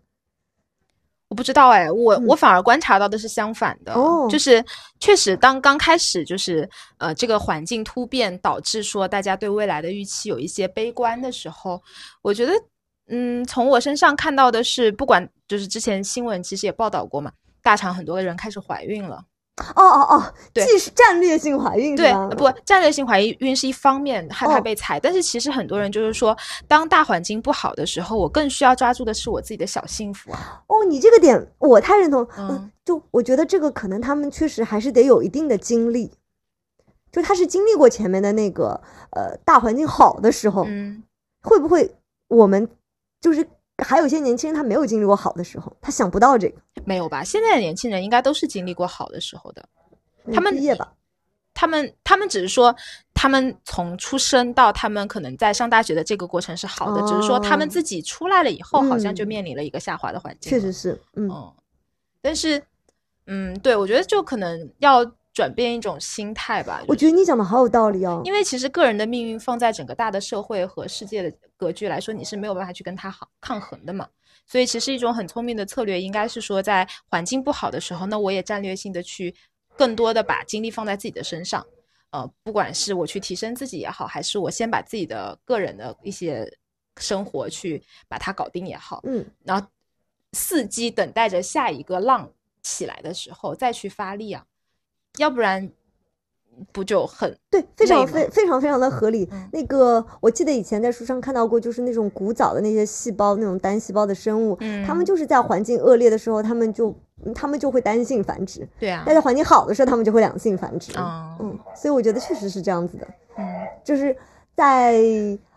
[1.29, 2.27] 我不知道哎，我嗯。
[2.27, 4.29] 我反而观察到的是相反的，哦。
[4.31, 4.65] 就是
[5.01, 11.83] 确实当刚开始就是呃这个环境突变导致说大家对未来的预期有一些悲观的时候，
[12.23, 12.53] 我觉得
[13.09, 17.33] 嗯从我身上看到的是，不管就是之前新闻其实也报道过嘛，
[17.63, 19.25] 大厂很多人开始怀孕了，
[19.77, 26.37] 哦哦哦，对既是战略性怀孕对是吧？，不战略性怀孕是一方面，害怕哦被裁，但是其实很多人就是说，
[26.67, 32.27] 当大环境不好的时候，我更需要抓住的是我自己的小幸福啊，哦，你这个点我太认同。
[32.37, 36.13] 嗯、嗯就我觉得这个可能他们确实还是得有一定的经历，
[37.13, 38.81] 就他是经历过前面的那个
[39.13, 41.03] 呃大环境好的时候，嗯。
[41.47, 41.95] 会不会
[42.29, 42.67] 我们
[43.21, 43.47] 就是
[43.79, 46.61] 还有一些年轻人他没有经历过好的时候，他想不到这个。
[46.85, 47.25] 没有吧？
[47.25, 49.67] 现在的年轻人应该都是经历过好的时候的，
[50.33, 50.93] 他们毕业吧，
[51.55, 52.75] 他们他们只是说，
[53.15, 59.29] 他们从出生到他们可能在上大学的这个过程是好的，只是说他们哦自己出来了以后，好像就嗯。
[59.29, 60.51] 面临了一个下滑的环境。
[60.51, 61.55] 确实，是，嗯，嗯，
[62.21, 62.63] 但是，
[63.27, 66.83] 嗯，对我觉得就可能要转变一种心态吧。
[66.89, 68.23] 我就是觉得你讲的好有道理哦。
[68.25, 74.09] 因为其实个人的命运放在整个大的社会和世界的格局来说，你是没有办法去跟它好抗衡的嘛。
[74.47, 79.35] 所以其实一种很聪明的策略应该是说，在环境不好的时候，那我也战略性的去
[79.77, 81.67] 更多的把精力放在自己的身上。
[82.11, 86.49] 呃，不管是我去提升自己也好，还是我先把自己的个人的一些
[86.99, 89.67] 生活去把它搞定也好，嗯，然后
[90.33, 92.31] 伺机等待着下一个浪
[92.63, 94.45] 起来的时候再去发力啊，
[95.19, 95.71] 要不然
[96.73, 99.29] 不就很对，非常非非常非常的合理。
[99.33, 106.95] 嗯那个我记得以前在书上看到过，就是那种古早的那些细胞，那种单细胞的生物，它们嗯就是在环境恶劣的时候，他们就
[107.35, 110.93] 他们就会单性繁殖；对啊，但在环境好的时候，他们就会两性繁殖。
[110.97, 113.07] 嗯嗯，所以我觉得确实是这样子的，
[113.39, 113.45] 嗯
[113.83, 114.17] 就是
[114.55, 115.01] 在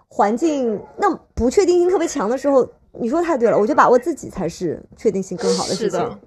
[0.08, 5.92] 环境那不确定性特别强的时候，你说太对了，我觉得把握自己才是确定性更好的事情。
[5.92, 6.20] 是的，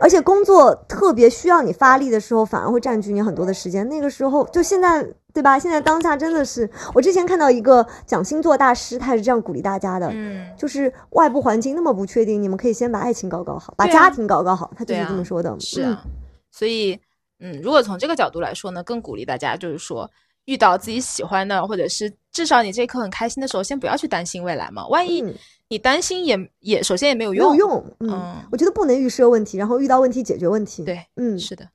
[0.00, 3.88] 而且工作特别需要你发力的时候，反而会占据你很多的时间。
[3.88, 5.58] 那个时候，就现在，对吧？
[5.58, 15.50] 现在当下真的是，我之前看到一个讲星座大师，他也是这样鼓励大家的，嗯，就是外部环境那么不确定，你们可以先把爱情搞搞好，把家庭搞搞好，他就是这么说的。
[15.50, 16.02] 嗯是啊，
[16.50, 16.98] 所以
[17.40, 20.10] 嗯，如果从这个角度来说呢，更鼓励大家就是说，
[20.44, 25.34] 遇到自己喜欢的，或者是至少你这一刻很开心的时候，先不要去担心未来嘛，万一嗯
[25.74, 31.68] 你担心也也首先也没有用没有用，嗯，嗯我觉得不能预设问题，然后遇到问题解决问题。，对，嗯，是的，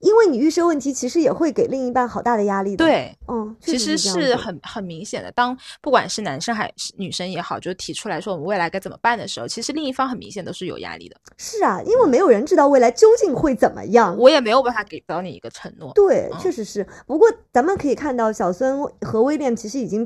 [0.00, 3.16] 因为你预设问题，其实也会给另一半好大的压力的。，对。
[3.28, 11.14] 嗯，其实是很很明显的，当不管是男生还是女生也好，就提出来说我们未来该怎么办的时候，其实另一方很明显都是有压力的。
[11.36, 14.16] 是啊，因为没有人知道未来究竟会怎么样。
[14.18, 15.92] 我也没有办法给到你一个承诺。
[15.94, 16.84] 对，嗯确实是。
[17.06, 20.04] 不过咱们可以看到，小孙和威廉其实已经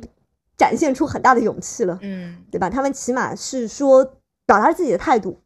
[0.58, 2.68] 展现出很大的勇气了，嗯，对吧？
[2.68, 4.04] 他们起码是说
[4.44, 5.38] 表达自己的态度，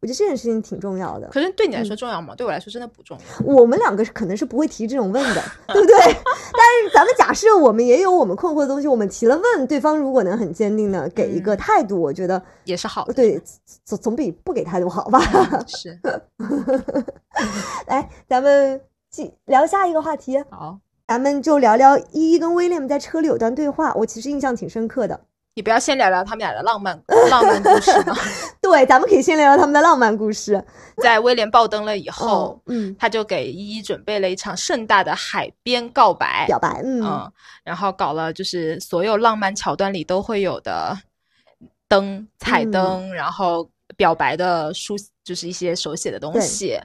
[0.00, 1.26] 我觉得这件事情挺重要的。
[1.28, 2.34] 可是对你来嗯说重要吗？
[2.36, 3.46] 对我来说真的不重要。
[3.46, 5.96] 我们两个是可能是不会提这种问的， 对不对？
[5.96, 13.14] 但是咱们假设我们也有我们困惑的东西，我们提了问，对方如果能很坚定的给一个嗯态度，我觉得也是好的。
[13.14, 13.40] 对
[13.84, 15.18] 总总比不给态度好吧？
[15.52, 15.98] 嗯是
[17.86, 20.38] 来，咱们继聊下一个话题。
[20.50, 20.78] 好，
[21.08, 25.18] 咱们就聊聊依依跟威廉在车里有段对话，我其实印象挺深刻的。
[25.54, 28.14] 你不要先聊聊他们俩的浪漫浪漫故事吗？
[28.60, 30.62] 对，咱们可以先聊聊他们的浪漫故事。
[30.98, 37.32] 在威廉爆灯了以后哦，，嗯，他就给依依准备了一场盛大的海边告白，表白，嗯，嗯，
[37.64, 40.94] 然后搞了就是所有浪漫桥段里都会有的
[41.88, 43.66] 灯、彩嗯灯，然后
[43.96, 44.94] 表白的书
[45.24, 46.78] 就是一些手写的东西，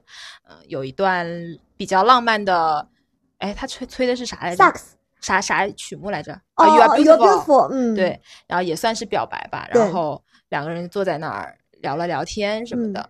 [0.49, 1.27] 嗯、有一段
[1.75, 2.87] 比较浪漫的，
[3.39, 6.33] 哎，他吹吹的是啥来着萨克斯，啥啥曲目来着？
[6.55, 7.67] 哦啊 y o u are，You're beautiful。
[7.71, 9.67] 嗯，对，然后也算是表白吧。
[9.73, 13.09] 然后两个人坐在那儿聊了聊天什么嗯的。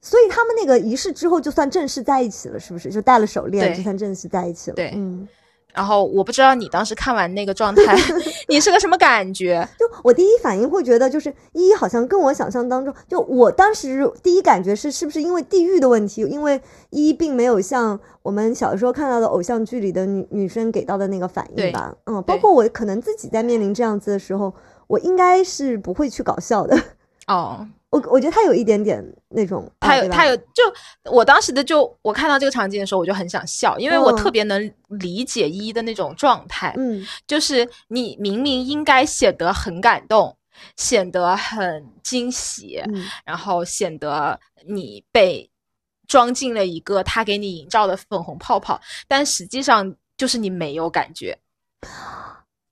[0.00, 2.88] 所以他们那个仪式之后就算正式在一起了，是不是？
[2.90, 4.76] 就戴了手链，对就算正式在一起了。
[4.76, 5.26] 对嗯，
[5.74, 7.96] 然后我不知道你当时看完那个状态，
[8.48, 9.66] 你是个什么感觉？
[9.78, 16.22] 就我第一反应会觉得，就是依依好像跟我想象当中，就我当时第一感觉是，是不是因为地域的问题？
[16.22, 21.94] 因为依依并没有像我们小时候看到的偶像剧里的女女生给到的那个反应吧。
[22.06, 24.52] 嗯，包括我可能自己在面临这样子的时候，
[24.88, 26.76] 我应该是不会去搞笑的。
[27.28, 30.64] 哦，我我觉得他有一点点那种，他有啊他有就
[31.04, 36.74] 我当时的就我看到这个场景的时候，我就很想笑，因为我嗯特别能理解依依的那种状态。
[36.76, 40.36] 嗯就是你明明应该显得很感动，
[40.76, 45.50] 显得很惊喜，嗯然后显得你被
[46.06, 51.38] 装进了一个他给你营造的粉红泡泡，但实际上就是你没有感觉，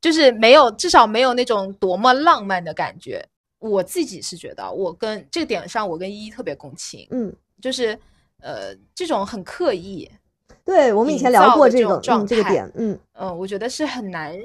[0.01, 3.29] 就是没有，至少没有那种多么浪漫的感觉。
[3.59, 7.99] 我自己是觉得，我跟这个点上，我跟依依特别共情，嗯，就是
[8.41, 10.11] 呃，这种很刻意，
[10.65, 12.99] 对，我们以前聊过这种状嗯这个态点，嗯。
[13.15, 14.37] 嗯，我觉得是很难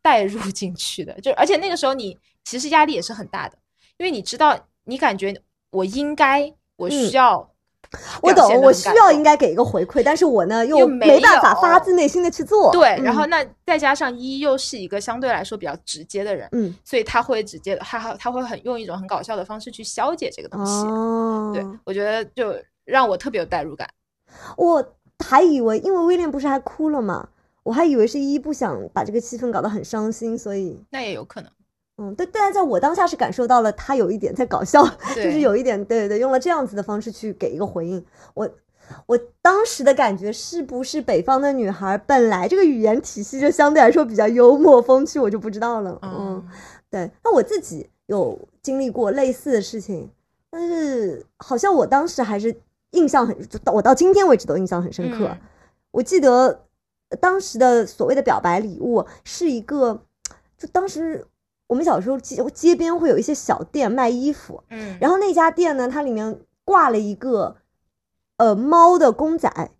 [0.00, 1.12] 带入进去的。
[1.20, 3.58] 就而且那个时候你其实压力也是很大的，
[3.98, 5.34] 因为你知道，你感觉
[5.70, 7.12] 我应该，我需嗯。
[7.12, 7.50] 要
[8.22, 12.70] 我懂，我需要应该给一个回馈，但是我呢又没办法发自内心的去做。
[12.72, 20.72] 对，然后嗯那再加上一又是一个相对来说比较直接的人，嗯所以他会直接，他他他会很用一种很搞笑的方式去消解这个东西。
[20.86, 23.88] 哦，对，我觉得就让我特别有代入感。
[24.56, 24.84] 我
[25.24, 27.28] 还以为，因为威廉不是还哭了嘛，
[27.62, 31.50] 我还以为是依依不想把这个气氛搞得很伤心，所以那也有可能，
[31.98, 38.04] 嗯，对，但是在我当下是感受到了他有一点在搞笑，就是有一点对对，用了这样子的方式去给一个回应。
[38.34, 38.48] 我
[39.06, 45.98] 我当时的感觉是不是北方的女孩本来这个语言体系就相对来说比较幽默风趣，我就不知道了。
[46.02, 46.48] 嗯，嗯，
[46.88, 50.08] 对，那我自己有经历过类似的事情，
[50.50, 52.54] 但是好像我当时还是
[52.92, 55.26] 印象很，我到今天为止都印象很深刻。
[55.26, 55.38] 嗯
[55.90, 56.66] 我记得
[57.08, 60.02] 呃当时的所谓的表白礼物是一个，
[60.56, 61.26] 就当时
[61.68, 67.56] 我们小时候街街边会有一些小店卖衣服，嗯，然后那家店呢，它里面挂了一个
[68.38, 69.70] 呃猫的公仔。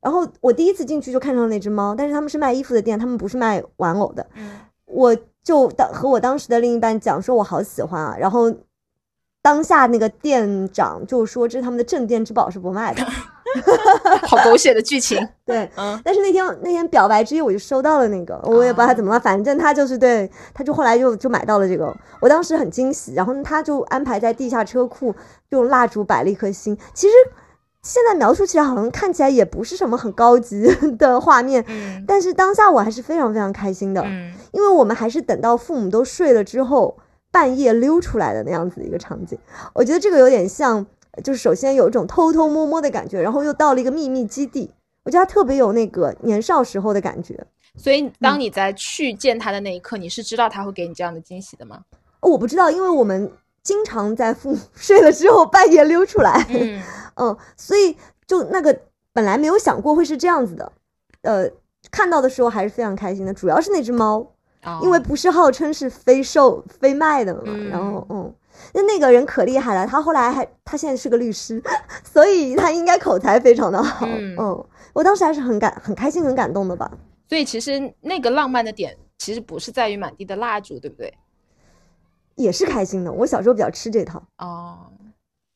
[0.00, 4.26] 然后我第一次进去就看上了那只猫，但是他们是卖衣服的店，他们不是卖玩偶的。
[4.34, 4.52] 嗯
[4.86, 8.16] 我就当和我当时的另一半讲说，我好喜欢啊。
[8.18, 8.52] 然后
[9.40, 13.06] 当下那个店长就说这是他们的镇店之宝，是不卖的。
[14.26, 15.18] 好狗血的剧情。
[15.44, 25.14] 对，嗯但是那天那天表白之夜我就收到了那个，我也不知道他怎么了，反正他就是对，他就后来就就买到了这个，我当时很惊喜，然后他就安排在地下车库
[25.50, 26.76] 用蜡烛摆了一颗心。
[26.94, 27.12] 其实
[27.82, 30.62] 现在描述起来好像看起来也不是什么很高级
[30.98, 36.98] 的画面，嗯但是当下我还是非常非常开心的，嗯因为我们还是等到父母都睡了之后，
[37.32, 39.38] 半夜溜出来的那样子的一个场景。
[39.72, 40.84] 我觉得这个有点像，
[41.22, 44.70] 就是首先有一种偷偷摸摸的感觉，然后又到了一个秘密基地。
[45.04, 47.46] 我觉得它特别有那个年少时候的感觉。
[47.76, 51.80] 所以当嗯你在去见他的那一刻，你是知道他会给你这样的惊喜的吗？
[52.20, 53.30] 哦我不知道，因为我们
[53.62, 56.82] 经常在父母 睡了之后半夜溜出来，嗯
[57.14, 57.96] 嗯，所以
[58.26, 58.76] 就那个
[59.12, 60.72] 本来没有想过会是这样子的，
[61.22, 61.48] 呃，
[61.90, 64.18] 看到的时候还是非常开心的，主要是那只猫。
[64.62, 68.34] 哦因为不是号称是非售非卖的嘛，嗯然后嗯，
[68.72, 71.62] 那那个人可厉害了，他后来还他现在是个律师，
[72.04, 76.90] 所以他应该口才非常的好，嗯嗯我当时还是很感很开心很感动的吧，
[77.28, 81.12] 所以其实那个浪漫的点，其实不是在于满地的蜡烛，对不对？
[82.36, 83.12] 也是开心的。
[83.12, 84.86] 我小时候比较吃这套，哦，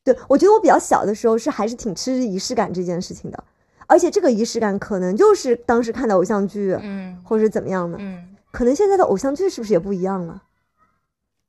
[0.03, 3.43] 对我觉得我比较小的时候是还是挺吃仪式感这件事情的，
[3.87, 10.43] 而且这个仪式感可能就是当时看的偶像剧、嗯或者是怎么样的，嗯，可能现在的偶像剧是不是也不一样了？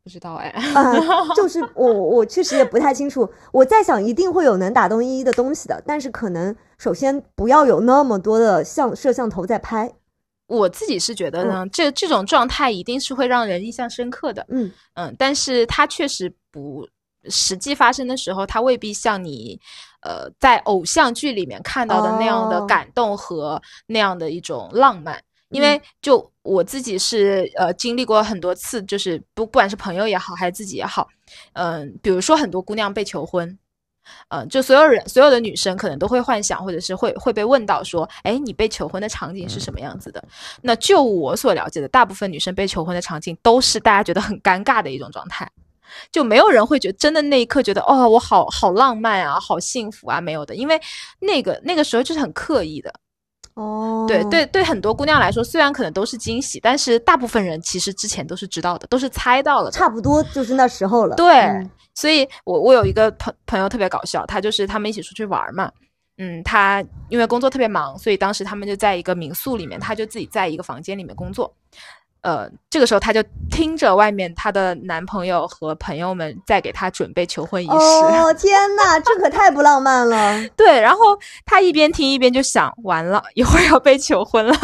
[0.06, 0.50] 不知道哎。
[0.50, 0.94] 啊、
[1.34, 3.28] 就是我我确实也不太清楚。
[3.50, 9.92] 我在想，一定会有能打动依依的东西的，但是可能首先不要有那么多的像摄像头在拍。
[10.46, 14.46] 我自己是觉得呢，这这种状态一定是会让人印象深刻的。
[14.48, 16.88] 嗯嗯，但是它确实不
[17.28, 19.58] 实际发生的时候，它未必像你
[20.02, 25.20] 呃在偶像剧里面看到的那样的哦感动和那样的一种浪漫。
[25.50, 31.08] 因为就我自己是呃经历过很多次，就是不不管是朋友也好，还是自己也好，
[31.52, 33.56] 嗯、比如说很多姑娘被求婚，
[34.28, 40.22] 嗯、就所有人所有的女生可能都会幻想，或者是会会被问到说，哎，你被求婚的场景是什么样子的？
[40.62, 45.48] 那就我所了解的，大部分女生被求婚的场景都是大家觉得很尴尬的一种状态，
[46.10, 50.80] 就没有人会觉得真的那一刻觉得哦，我好好浪漫啊，好幸福啊，没有的，因为
[51.20, 52.92] 那个那个时候就是很刻意的。
[53.56, 59.70] 哦，对对对，很多姑娘来说，虽然可能都是惊喜，但是大部分人其实之前都是知道的，都是猜到了。
[59.70, 61.16] 差不多就是那时候了。
[61.16, 65.72] 对嗯所以我我有一个朋朋友特别搞笑，他就是他们一起出去玩嘛，
[66.18, 71.50] 嗯，他因为工作特别忙，所以当时他们就在一个民宿里面，他就自己在一个房间里面工作。
[72.26, 77.72] 呃，这个时候她就听着外面她的男朋友和朋友们在给她准备求婚仪式。
[77.74, 80.44] 哦天哪，这可太不浪漫了。
[80.56, 84.54] 对，然后她一边听一边就想，完了，一会儿要被求婚了，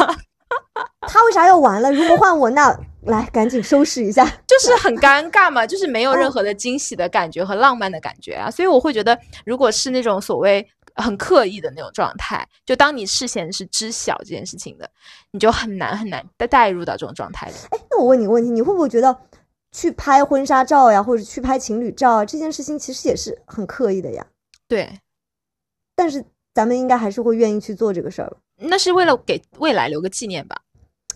[1.07, 1.89] 他为啥要完了？
[1.93, 4.25] 如果换我，那来赶紧收拾一下。
[4.45, 8.51] 就是很尴尬嘛，就是没有任何的惊喜的感觉和浪漫的感觉啊。
[8.51, 14.89] 所以我会觉得，如果是那种所谓很刻意的那种状态，就当你事先是知晓这件事情的，
[15.31, 17.55] 你就很难很难带带入到这种状态里。
[17.71, 19.17] 哎，那我问你个问题，你会不会觉得
[19.71, 24.25] 去拍婚纱照呀，或者去拍情侣照啊，这件事情其实也是很刻意的呀？
[24.67, 24.99] 对，
[25.95, 28.37] 但是咱们应该还是会愿意去做这个事儿。
[28.57, 30.61] 那是为了给未来留个纪念吧。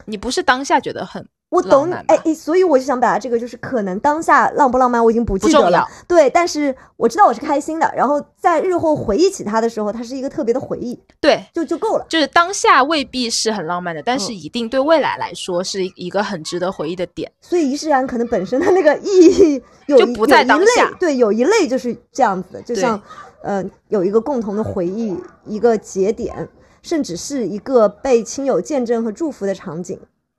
[0.06, 12.06] 你不是当下觉得很我懂你，哎哎，所以我就想表达这个，就是可能当下浪不浪漫我已经不记得了对，但是我知道我是开心的，然后在日后回忆起它的时候，它是一个特别的回忆，对，就就够了。
[12.10, 17.32] 就是当下未必是很浪漫的，但是嗯一定对未来来说是一个很值得回忆的点。
[17.40, 23.02] 所以仪式感可能本身它那个意义有就不在当下对，有一类就是这样子的，就像
[23.42, 26.50] 呃有一个共同的回忆，一个节点，
[26.82, 29.98] 甚至是一个被亲友见证和祝福的场景。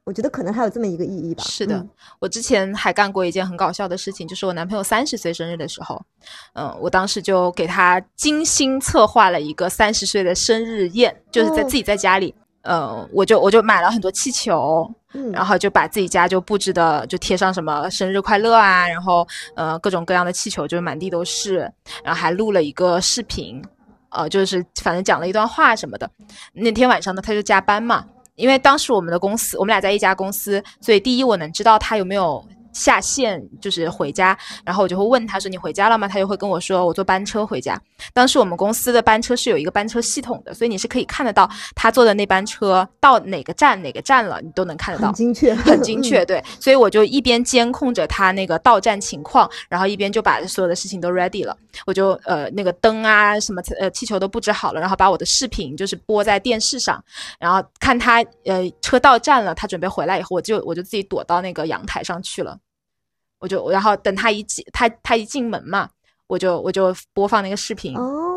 [0.09, 1.45] 我觉得可能还有这么一个意义吧。
[1.45, 6.01] 是的，嗯我之前还干过一件很搞笑的事情，就是我男朋友三十岁生日的时候，
[6.55, 12.35] 嗯，我当时就给他精心策划了一个三十岁的生日宴，就是在哦自己在家里。
[12.63, 21.71] 嗯，我就我就买了很多气球，嗯，然后就把自己家就布置的就贴上什么生日快乐啊，然后呃各种各样的气球就是满地都是，
[22.03, 23.63] 然后还录了一个视频，
[24.09, 26.11] 呃就是反正讲了一段话什么的。
[26.53, 28.05] 那天晚上呢，他就加班嘛，
[28.39, 32.43] 因为当时我们的公司我们俩在一家公司，所以第一我能知道他有没有。
[32.79, 37.81] 下线就是回家，然后我就会问他说：“你回家了吗？”他就会跟我说：“我坐班车回家。”
[38.15, 45.15] 当时我们公司的班车是有一个班车系统的，所以你是可以看得到他坐的那班车到哪个站哪个站了，你都能看得到很。
[45.15, 57.03] 精确，很精确， 对，所以我就一边监控着他那个到站情况，然后一边就把所有的事情都 ready 了，我就呃那个灯啊什么呃气球都布置好了，然后把我的视频就是播在电视上，
[57.41, 62.57] 然后看他呃车到站了，他准备回来以后，我就我就自己躲到那个阳台上去了，
[63.39, 65.89] 我就然后等他一进他他一进门嘛，
[66.27, 68.35] 我就我就播放那个视频，哦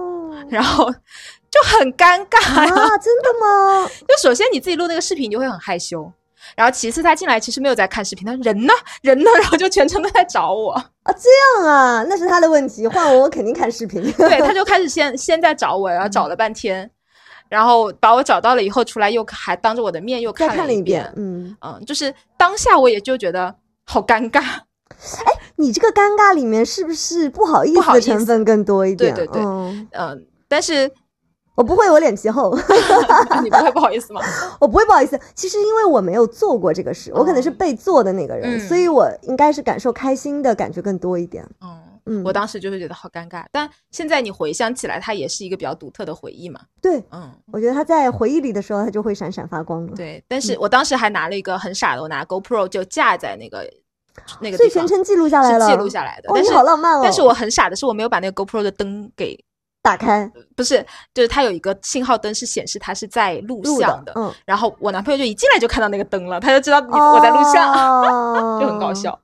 [0.49, 3.87] 然后就很尴尬啊，真的吗？
[4.07, 6.11] 就首先你自己录那个视频，你就会很害羞。
[6.55, 10.71] 然后其次他进来其实没有在看视频，他说人呢人呢， 然后就全程都在找我。
[10.71, 11.29] 啊，这
[11.61, 14.01] 样啊，那是他的问题，换我我肯定看视频。
[14.13, 16.89] 对， 他就开始先先在找我，然后找了半天，
[17.47, 23.53] 然后把我找到了以后出来又还当着我的面又再看了一看了一遍，嗯，嗯，就是当下我也就觉得
[23.85, 24.41] 好尴尬。
[25.55, 29.13] 你这个尴尬里面是不是不好意思的成分更多一点？
[29.13, 30.91] 对对对嗯，嗯，但是
[31.55, 32.55] 我不会，我脸皮厚，
[33.43, 34.21] 你不会不好意思吗？
[34.59, 35.19] 我不会不好意思。
[35.35, 41.47] 其实因为我没有做过这个事，我可能是被做的那个人，嗯所以我应该是感受开心的感觉更多一点。
[41.61, 41.77] 嗯。
[42.07, 46.59] 嗯，我当时就是觉得好尴尬，但现在你回想起来，它也是一个比较独特的回忆嘛。
[46.81, 50.21] 对，嗯，我觉得它在回忆里的时候，它就会闪闪发光了。，对。
[50.27, 53.71] 但是我当时还拿了一个很傻的，我拿 GoPro 就架在那个
[54.39, 56.30] 那个所以全程记录下来了，是记录下来的。
[56.34, 57.02] 但是好浪漫哦！
[57.04, 59.38] 但是我很傻的是，我没有把那个 GoPro 的灯给
[59.82, 68.93] 打开不是，就是它有一个信号灯是显示它是在录录像的，嗯，然后我男朋友就一进来就看到那个灯了，他就知道你我在录像，哦 就很搞。
[68.93, 69.19] 笑。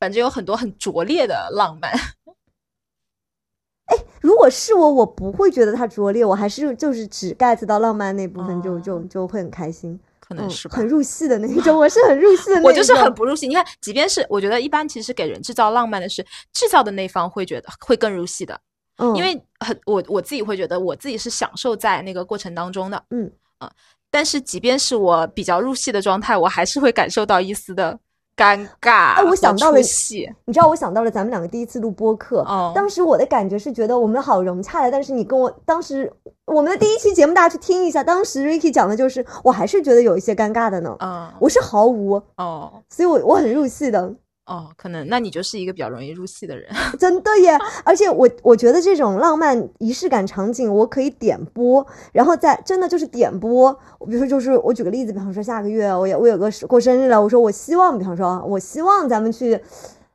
[0.00, 1.92] 反正有很多很拙劣的浪漫，
[3.86, 10.76] 哎如果是我，我不会觉得它拙劣，我还是就是只 get 到浪漫那部分就，就哦就会很开心，嗯，可能是吧。
[10.76, 11.76] 很入戏的那一种。
[11.78, 13.48] 我是很入戏的 那一种，我就是很不入戏。
[13.48, 18.60] 你看，即便是我觉得一般，其实给人制造浪漫的是制造的那方会觉得会更入戏的，
[18.98, 23.70] 嗯，因为很我我自己会觉得我自己是享受在那个过程当中的，嗯啊、
[24.10, 27.98] 但是即便是我比较入戏的状态，我还是会感受到一丝的
[28.38, 29.14] 尴尬。
[29.16, 32.72] 哎我想到了戏，你知道，我想到了咱们两个第一次录播客，哦。
[32.74, 36.10] 当时我的感觉是觉得我们好融洽的，但是你跟我当时
[36.46, 42.72] 我们的第一期节目大家去听一下，当时 Ricky 讲的就是，我还是觉得有一些尴尬的呢，嗯，我是毫无，哦。
[42.88, 44.14] 所以我我很入戏的，
[44.48, 46.66] 哦，可能那你就是一个比较容易入戏的人。
[46.98, 47.56] 真的耶！
[47.84, 53.70] 而且我我觉得这种浪漫仪式感场景，我可以点播，然后再真的就是点播。
[54.08, 59.60] 比如说，就是我举个例子，比方说下个月我也我有个过生日了，我说我希望，比方说我希望咱们去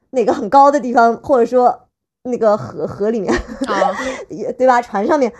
[0.09, 1.87] 哪个很高的地方，或者说
[2.23, 3.31] 那个河河里面，
[3.67, 3.95] 啊，
[4.29, 4.81] 也对吧？
[4.81, 5.31] 船上面。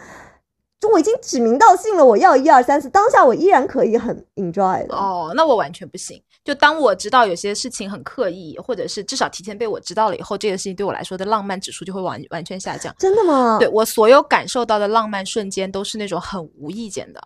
[0.79, 4.93] 就我已经指名道姓了，我要一二三四，当下我依然可以很 enjoy 的。
[4.93, 6.21] 哦，那我完全不行。
[6.43, 12.93] 就当我知道有些事情很刻意，或者是至少提前被我知道了以后，这个事情对我来说的浪漫指数就会完完全下降。
[12.99, 13.57] 真的吗？
[13.59, 17.21] 对我所有感受到的浪漫瞬间都是那种很无意间的。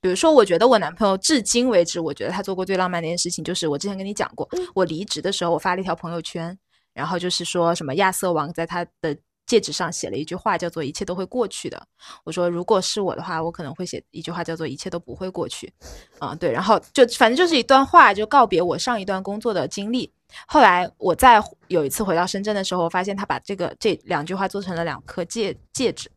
[0.00, 6.56] 比如说，我觉得我男朋友至今为止，我觉得他做过最浪漫的一件事情，就是我之前跟你讲过，我离职的时候，我发了一条朋友圈，
[6.94, 9.16] 然后就是说什么亚瑟王在他的
[9.50, 11.84] 戒指上写了一句话，叫做“一切都会过去的”。
[12.22, 15.72] 我说，如果是我的话，我可能会写一句话，叫做“一切都不会过去”。
[16.20, 20.08] 啊，对，然后就反正就是一段话，就告别我上一段工作的经历。
[20.46, 26.08] 后来我在有一次回到深圳的时候，发现他把这个这两句话做成了两颗戒戒指。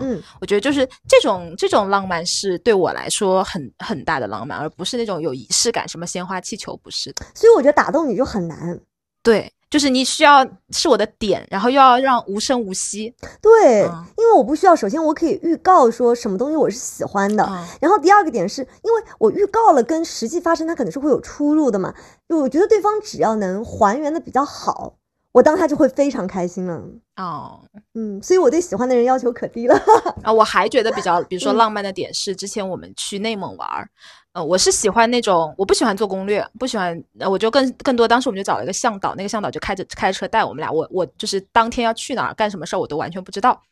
[0.00, 7.26] 嗯，我觉得就是这种这种浪漫是对我来说很很大的浪漫，而不是那种有仪式感，什么鲜花气球不是的。
[7.34, 8.80] 所以我觉得打动你就很难。
[9.22, 13.12] 对，就是你需要是我的点，然后又要让无声无息。
[13.42, 21.92] 对，嗯因为我不需要，首先我可以预告说什么东西我是喜欢的，嗯然后第二个点是因为我预告了跟实际发生它可能是会有出入的嘛，
[22.28, 24.94] 就我觉得对方只要能还原的比较好，
[25.32, 26.80] 我当下就会非常开心了。
[27.16, 27.58] 哦，
[27.94, 29.76] 嗯，所以我对喜欢的人要求可低了。
[30.22, 33.88] 啊，我还觉得比较，比如说嗯浪漫的点是，之前我们去内蒙玩儿，
[34.34, 43.62] 呃，我是喜欢那种，我不喜欢做攻略，不喜欢，我就更更多，当时我们就找了一个向导，那个向导就开着开车带我们俩，我我就是当天要去哪儿干什么事儿我都完全不知道，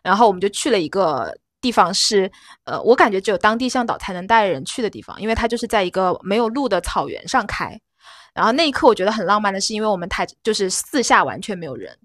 [0.00, 2.30] 然后我们就去了一个地方是，
[2.62, 7.76] 呃，我感觉只有当地向导才能带人去的地方，因为它就是在一个没有路的草原上开，
[8.32, 11.98] 然后那一刻我觉得很浪漫的是，因为我们台就是四下完全没有人。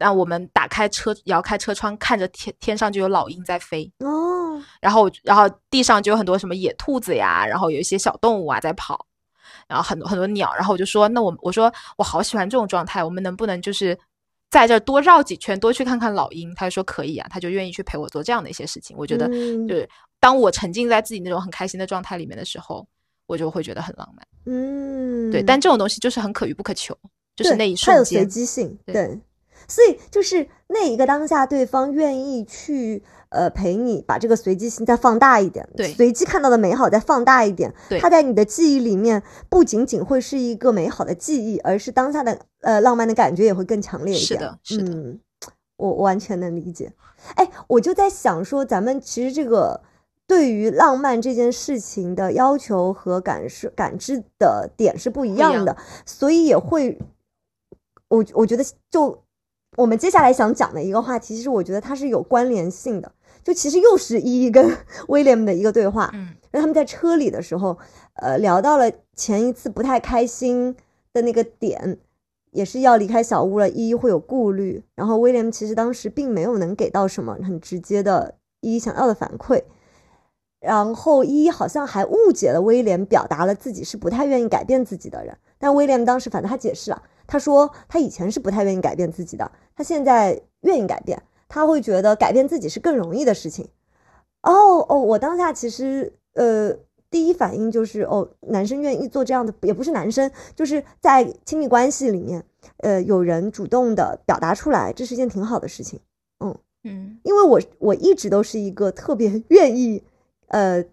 [0.00, 9.06] 然后我们打开车，摇开车窗，看着天天上就有老鹰在飞，哦，然后然后地上就有很多什么野兔子呀，然后有一些小动物啊在跑，
[9.68, 13.96] 然后很多很多鸟，然后我就说，那我我说我好喜欢这种状态，我们能不能就是
[14.48, 16.50] 在这儿多绕几圈，多去看看老鹰？
[16.54, 18.96] 他就说可以啊，他就愿意去陪我做这样的一些事情。
[18.98, 19.86] 我觉得嗯就是
[20.18, 22.86] 当我沉浸在自己那种很开心的状态里面的时候，
[23.26, 24.26] 我就会觉得很浪漫。
[24.46, 26.96] 嗯，对，但这种东西就是很可遇不可求，
[27.36, 28.28] 就是那一它有随瞬间。
[28.28, 29.20] 机性，对对，
[29.70, 44.40] 所以就是那一个当下，对方愿意去呃陪你，把这个随机性再放大一点，对随机看到的美好再放大一点，对它在你的记忆里面不仅仅会是一个美好的记忆，而是当下的呃浪漫的感觉也会更强烈一点。
[44.40, 45.20] 是的是的嗯，
[45.76, 46.92] 我我完全能理解。
[47.36, 49.80] 哎，我就在想说，咱们其实这个。
[50.26, 56.96] 对于浪漫这件事情的要求和感受感知的点是不一样的，所以也会
[58.06, 59.24] 我我觉得就
[59.76, 63.12] 我们接下来想讲的一个话题，其实我觉得它是有关联性的。
[63.42, 64.76] 就其实又是依依跟
[65.08, 67.78] 威廉的一个对话，嗯让他们在车里的时候，
[68.14, 70.76] 呃，聊到了前一次不太开心
[71.12, 71.98] 的那个点，
[72.50, 74.82] 也是要离开小屋了，依依会有顾虑。
[74.94, 79.62] 然后威廉其实当时并没有能给到什么很直接的依依想要的反馈。
[80.60, 85.36] 然后依依好像还误解了威廉，表达了自己是不太愿意改变自己的人。
[85.58, 93.68] 但威廉当时反正他解释了，他说他以前是不太愿意改变自己的，他现在愿意改变，他会觉得改变自己是更容易的事情。
[94.42, 96.74] 哦哦，我当下其实呃
[97.10, 102.44] 第一反应就是哦，男生愿意做这样的，也不是男生，就是在亲密关系里面，
[102.78, 106.00] 呃，有人主动的表达出来，这是一件挺好的事情。
[106.82, 110.02] 嗯因为我我一直都是一个特别 愿意，
[110.50, 110.84] 呃，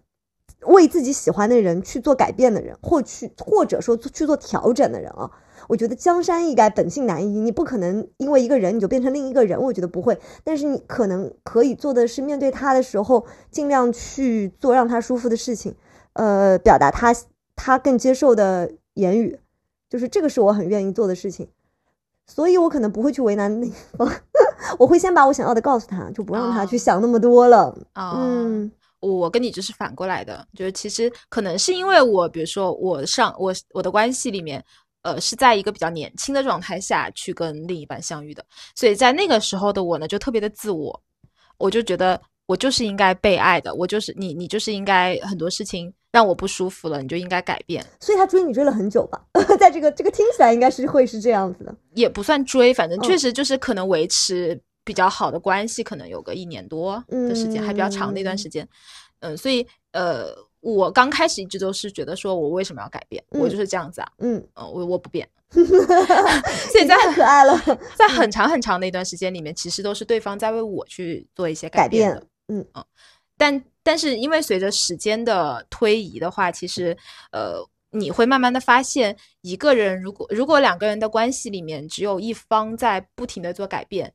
[0.66, 5.30] 为自己喜欢的人去做改变的人，或去或者说去做调整的人啊。
[5.68, 10.18] 我觉得江山易改，本性难移，你不可能因为一个人你就变成另一个人，我觉得不会。
[10.42, 15.74] 但是你可能可以做的是，面对他的时候，尽量去做让他舒服的事情，
[16.14, 17.14] 呃，表达他
[17.54, 19.38] 他更接受的言语，
[19.90, 21.48] 就是这个是我很愿意做的事情。
[22.26, 24.10] 所以我可能不会去为难那一方，
[24.78, 27.76] 我会先把我想要的告诉他，就不让他去哦想那么多了。
[27.94, 34.64] 哦，嗯我跟你就是反过来的，就是其实可能是因为我，比如说我上我我的关系里面，
[35.02, 38.44] 呃，是在一个比较年轻的状态下去跟另一半相遇的，
[38.74, 41.00] 所以在那个时候的我呢，就特别的自我，
[41.58, 49.22] 我就觉得我就是应该被爱的，我就是你，你就是应该很多事情让我不舒服了，你就应该改变，所以他追你追了很久吧，
[49.60, 51.74] 在这个这个听起来应该是会是这样子的。
[51.94, 53.18] 也不算追，反正确嗯。
[53.18, 58.66] 实就是可能维持比较好的关系，可能有个一年多的时间，还比较长的一段嗯时间。
[59.20, 65.28] 嗯，所以呃，我刚开始一直都是觉得说我为什么要改变，我嗯就是这样子啊，嗯，呃，我我不变。
[65.52, 67.54] 所以在可爱了，
[67.94, 72.20] 在 很长很长的一段时间里面，其实都是对方在为我去做一些改变的。
[72.20, 72.28] 变。
[72.48, 72.66] 嗯
[73.36, 76.96] 但但是因为随着时间的推移的话，其实
[77.30, 84.12] 呃，你会慢慢的发现，一个人如果如果两个人的关系里面只有一方在不停的做改变，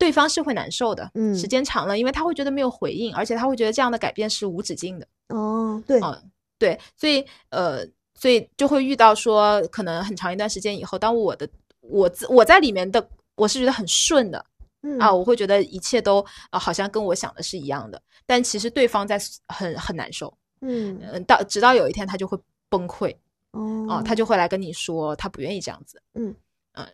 [0.00, 1.36] 对方是会难受的，嗯。
[1.36, 5.06] 时间长了，因为他会觉得没有回应，而且他会觉得这样的改变是无止境的。
[5.28, 11.46] 哦，对，嗯，对，所以呃，所以就会遇到说，可能很长一段时间以后，当我的
[11.82, 14.44] 我自我在里面的，我是觉得很顺的
[14.82, 14.98] 嗯。
[14.98, 20.32] 啊，我会觉得一切都啊、好像跟我想的是一样的，但其实对方在很很难受，
[20.62, 20.98] 嗯。
[21.12, 22.38] 嗯，到直到有一天他就会
[22.70, 23.14] 崩溃
[23.50, 24.14] 哦啊，他。
[24.14, 26.34] 就会来跟你说他不愿意这样子，嗯。
[26.72, 26.86] 嗯，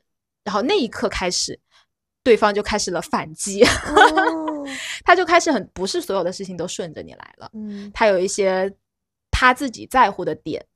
[0.45, 1.59] 然后那一刻开始，
[2.27, 4.67] 对方就开始了反击，哦
[5.07, 7.49] 他就开始很不是所有的事情都顺着你来了。
[7.55, 8.69] 嗯他有一些
[9.31, 10.67] 他自己在乎的点，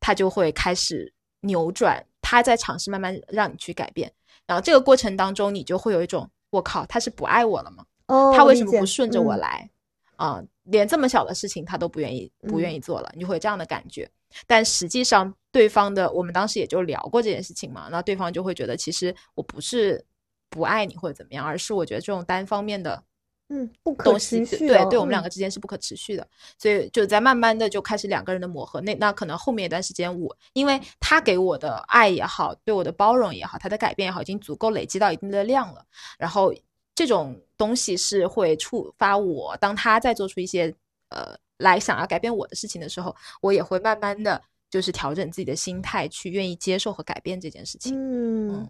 [0.00, 4.12] 他就会开始扭转，他在尝试慢慢让你去改变。
[4.44, 7.84] 然后这个过程当中，你就会有一种我靠，他是不爱我了吗？
[8.08, 9.70] 哦，他为什么不顺着我嗯来？
[10.16, 14.10] 啊、连这么小的事情他都不愿意不愿意做了，你就会有这样的感觉。
[14.48, 20.04] 但实际上，对方的我们当时也就聊过这件事情嘛，那对方就会觉得其实我不是
[20.50, 23.02] 不爱你或者怎么样，而是我觉得这种单方面的
[23.50, 26.26] 嗯不可，持续的对对我们两嗯个之间是不可持续的，
[26.58, 28.80] 所以就在慢慢的就开始两个人的磨合。
[28.82, 35.84] 那那可能后面一段时间我，因为他给我的爱也好，对我的包容也好，他的改变也好，已经足够累积到一定的量了。
[36.18, 36.52] 然后
[36.94, 40.74] 这种东西是会触发我，当他在做出一些
[41.08, 47.94] 呃来想要改变我的事情的时候，我也会慢慢的就是调整自己的心态，去愿意接受和改变这件事情。
[47.96, 48.68] 嗯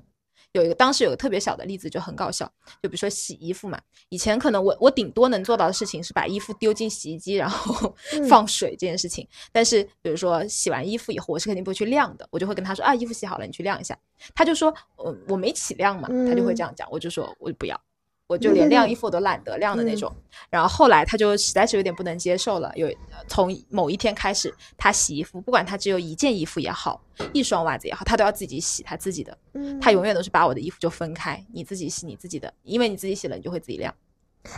[0.59, 2.45] 有一个当时有个特别小的例子就很搞笑，
[2.83, 9.27] 就比如说洗衣服嘛，以前可能我我顶多能做到的事情是把衣服丢进洗衣机，然后嗯放水这件事情。
[9.53, 13.97] 但是比如说洗完衣服以后，我是肯定不会去晾的，我就会跟他说啊，衣服洗好了，你去晾一下。
[14.35, 17.81] 他就说，我，我没起晾嘛，他就会这样讲，我就说我不要。
[18.29, 20.15] 我就连晾衣服我都懒得晾的那种，
[20.51, 22.71] 然后后来他就实在是有点不能接受了。
[22.77, 22.87] 有
[23.27, 27.03] 从某一天开始，他洗衣服，不管他只有一件衣服也好，
[27.33, 29.37] 一双袜子也好，他都要自己洗他自己的。
[29.55, 33.95] 嗯他永远都是把我的衣服就分开，你自己洗你自己的，因为你自己洗了，你就会自己晾。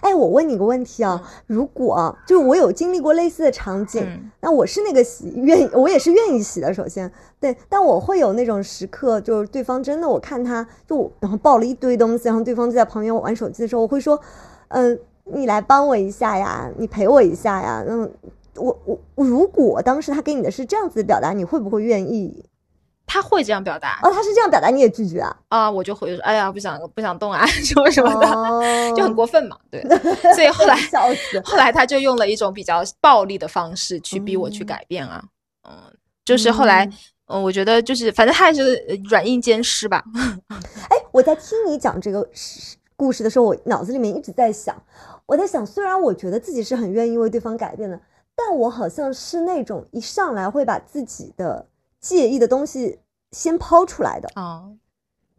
[0.03, 6.73] 哎，我问你个问题啊，如果就是我有经历过类似的场景，嗯那我是那个洗愿意，我也是愿意洗的。
[6.73, 7.11] 首先，
[7.41, 14.19] 对，但我会有那种时刻，就是对方真的，我看他就然后抱了一堆东西，然后对方就在旁边玩手机的时候，我会说，
[14.69, 17.85] 嗯、你来帮我一下呀，你陪我一下呀。
[17.87, 18.11] 嗯，
[18.57, 22.45] 我我我如果当时他给你的是这样子的表达，你会不会愿意？
[23.13, 25.37] 他会这样表达哦，他是这样表达，你也拒绝啊？
[25.49, 28.63] 啊，我就回说，哎呀，不想不想动啊， 什么什么的，哦
[28.97, 29.59] 就很过分嘛。
[29.69, 29.83] 对，
[30.33, 31.41] 所以后来 笑死。
[31.45, 35.25] 后来他就用了一种比较暴力的方式去逼我去改变啊。
[35.69, 35.75] 嗯，
[36.25, 36.89] 就是后来，
[37.27, 40.05] 嗯，我觉得就是反正他还是呃软硬兼施吧。
[40.89, 42.25] 哎，我在听你讲这个
[42.95, 44.81] 故事的时候，我脑子里面一直在想，
[45.27, 48.01] 我在想，虽然我觉得自己是很愿意为对方改变的，
[48.37, 51.67] 但我好像是那种一上来会把自己的
[52.01, 52.99] 介意的东西
[53.33, 54.29] 先抛出来的。
[54.37, 54.77] 哦，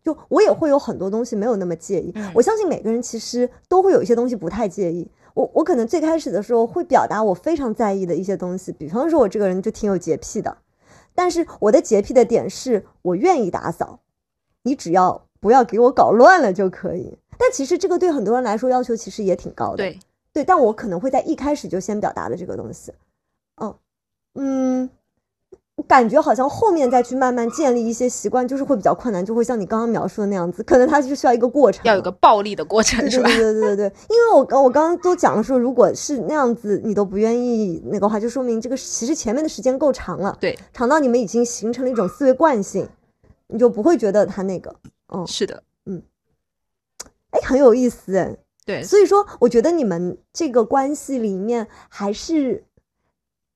[0.03, 5.09] 就我也会有很多东西没有那么介意，嗯我相信每个人其实都会有一些东西不太介意。
[5.33, 10.57] 我我可能最开始的时候会表达我非常在意的一些东西，比方说我这个人就挺有洁癖的，
[11.15, 13.99] 但是我的洁癖的点是我愿意打扫，
[14.63, 17.17] 你只要不要给我搞乱了就可以。
[17.37, 19.99] 但其实这个对很多人来说要求其实也挺高的，对，
[20.33, 22.91] 对，但我可能会在一开始就先表达了这个东西，
[23.55, 23.73] 嗯
[24.35, 25.00] 嗯，我
[25.83, 33.27] 感觉好像后面再去慢慢建立一些习惯，就是会比较困难，就会像你刚刚描述的那样子，可能它是需要一个过程，要有个暴力的过程是吧？
[33.29, 33.75] 对对对？
[33.75, 42.87] 对因为我刚我刚刚都讲了说，如果是那样子你都不愿意那个话，就说明这个其实前面的时间够长了，对，长到你们已经形成了一种思维惯性，
[43.47, 44.75] 你就不会觉得他那个，
[45.13, 46.01] 嗯，是的，嗯。
[47.31, 48.35] 哎，很有意思哎。
[48.63, 52.63] 对，所以说，我觉得你们这个关系里面还是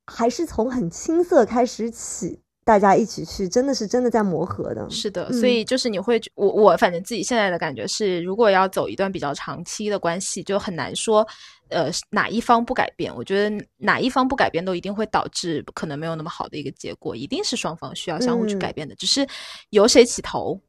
[0.07, 4.89] 还是从很青涩开始起，大家一起去，真的是真的在磨合的。
[4.89, 11.27] 是的，嗯所以就是你会，我我反正自己现在的感觉是，如果要走一段比较长期的关系，就很难说，
[11.69, 13.15] 呃，哪一方不改变。
[13.15, 19.27] 我觉得哪一方不改变，都一定会导致可能没有那么好的一个结果，一定是双方需要相互去嗯改变的，只是
[19.69, 20.59] 由谁起头。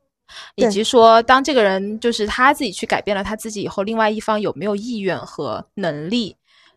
[0.57, 6.37] 以及说，当这个人就是他自己去改变了他自己以后，另外一方有没有意愿和能力，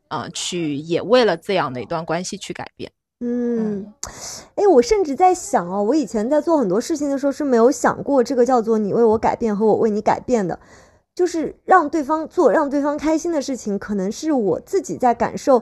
[0.10, 2.92] 啊，去也为了这样的一段关系去改变。
[3.22, 3.94] 嗯，
[4.56, 10.60] 哎，我甚至在想哦，我以前在做很多事情的时候是没有想过这个叫做你为我改变和我为你改变的，
[11.16, 15.62] 就是让对方做让对方开心的事情，可能是我自己在感受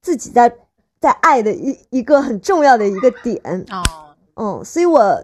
[0.00, 0.54] 自己在
[1.00, 3.40] 在爱的一一个很重要的一个点。
[3.70, 3.82] 哦，
[4.36, 5.20] 嗯，所以我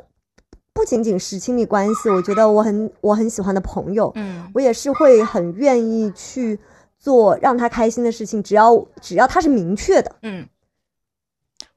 [0.72, 6.58] 不仅仅是亲密关系，我觉得我很我很喜欢的朋友，嗯，我也是会很愿意去
[7.04, 10.16] 做让他开心的事情，只要只要他是明确的。
[10.22, 10.48] 嗯，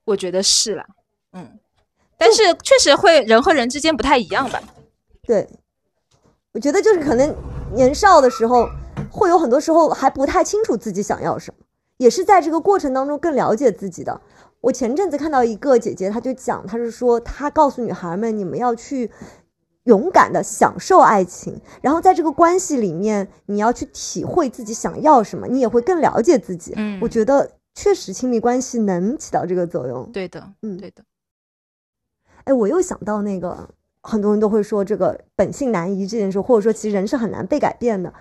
[0.06, 0.86] 我觉得是啦，
[1.34, 1.60] 嗯，
[2.18, 4.64] 但是确实会人和人之间不太一样吧？
[5.24, 5.46] 对，
[6.54, 7.36] 我觉得就是可能
[7.74, 8.70] 年少的时候，
[9.12, 11.66] 会有很多时候还不太清楚自己想要什么，
[11.98, 14.22] 也是在这个过程当中更了解自己的。
[14.62, 19.12] 我前阵子看到一个姐姐，她就讲，她是说，她告诉女孩们，你们要去
[19.88, 26.74] 勇敢的享受爱情，然后在这个关系里面，你要去体会自己想要什么，你也会更了解自己。
[26.76, 30.12] 嗯我觉得确实亲密关系能起到这个作用。
[30.12, 31.04] 对的，嗯对的，
[32.44, 33.70] 哎，我又想到那个，
[34.02, 38.14] 很多人都会说这个本性难移这件事，或者说其实人是很难被改变的。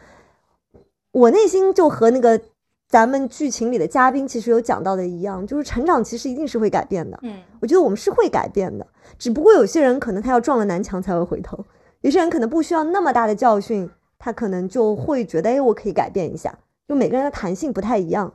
[1.12, 2.40] 我内心就和那个
[2.88, 7.18] 咱们剧情里的嘉宾其实有讲到的一样，就是成长其实一定是会改变的。
[7.22, 8.86] 嗯我觉得我们是会改变的，
[9.18, 11.58] 只不过有些人可能他要撞了南墙才会回头，
[12.02, 16.56] 有些人可能不需要那么大的教训，他可能就会觉得，哎，我可以改变一下。
[16.86, 18.32] 就每个人的弹性不太一样，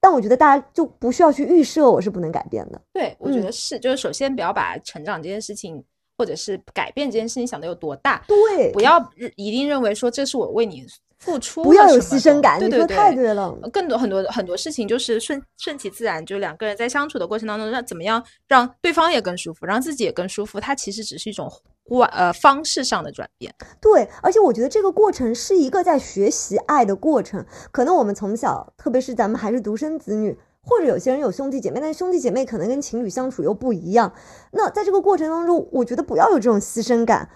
[0.00, 2.80] 但我觉得大家就不需要去预设我是不能改变的。
[2.94, 5.84] 对，我觉嗯得是，就是首先不要把成长这件事情，
[6.16, 8.98] 或者是改变这件事情想的有多大，对，不要
[9.36, 10.86] 一定认为说这是我为你
[11.22, 12.58] 付出，不要有牺牲感。
[12.58, 13.56] 对对对，你说太对了。
[13.62, 21.48] 呃更多很多很多事情就是顺顺其自然，就两个人在相处的过程当中，让怎么样让对方也更舒服，让自己也更舒服，它其实只是一种
[21.90, 23.54] 外呃方式上的转变。
[23.80, 27.46] 对，而且我觉得这个过程是一个在学习爱的过程。
[27.70, 34.12] 可能我们从小，特别是咱们还是独生子女，或者有些人有兄弟姐妹，但是兄弟姐妹可能跟情侣相处又不一样。
[34.52, 37.28] 那在这个过程当中，我觉得不要有这种牺牲感。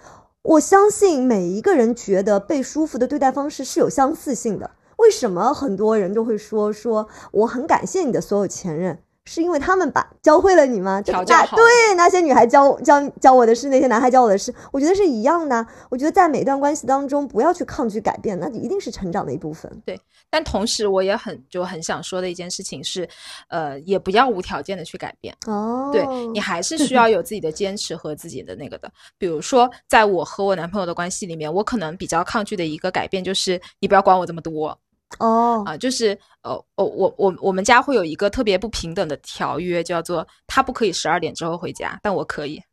[0.48, 4.70] 我相信每一个人觉得被舒服的对待方式是有相似性的。
[4.98, 9.00] 为什么很多人都会说说我很感谢你的所有前任？
[9.26, 11.02] 是因为他们把教会了你吗？
[11.02, 11.66] 这那调教好对
[11.96, 15.66] 那些女孩教教教我的事，那些男孩教我的事，我觉得是一样的啊。
[15.90, 19.70] 我觉得在每段关系当中，不要去抗拒改变，那一定是成长的一部分。
[19.84, 20.00] 对
[20.30, 23.08] 但同时，我也很就很想说的一件事情是，
[23.48, 25.34] 呃，也不要无条件的去改变。
[25.46, 28.90] 哦，对你还是需要有自己的坚持和自己的那个的。
[29.18, 34.78] 比如说，在我和我男朋友的关系里面，我可能比较抗拒的一个改变就是你不要管我这么多
[35.18, 42.60] 哦，啊，就是呃，哦，我我我们家会有一个特别不平等的条约，叫做他不可以十二点之后回家，但我可以。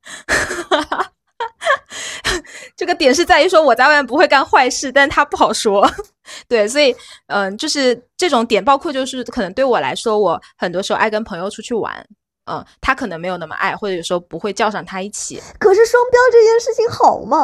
[2.75, 5.87] 这个点是在于说我在外面不会干坏事，但他不好说。
[6.47, 6.95] 对，所以
[7.27, 12.05] 嗯、就是这种点，包括就是可能对我来说，我很多时候爱跟朋友出去玩，
[12.45, 17.37] 嗯，他可能没有那么爱，或者有时候不会叫上他一起，可是双标这件事情好吗？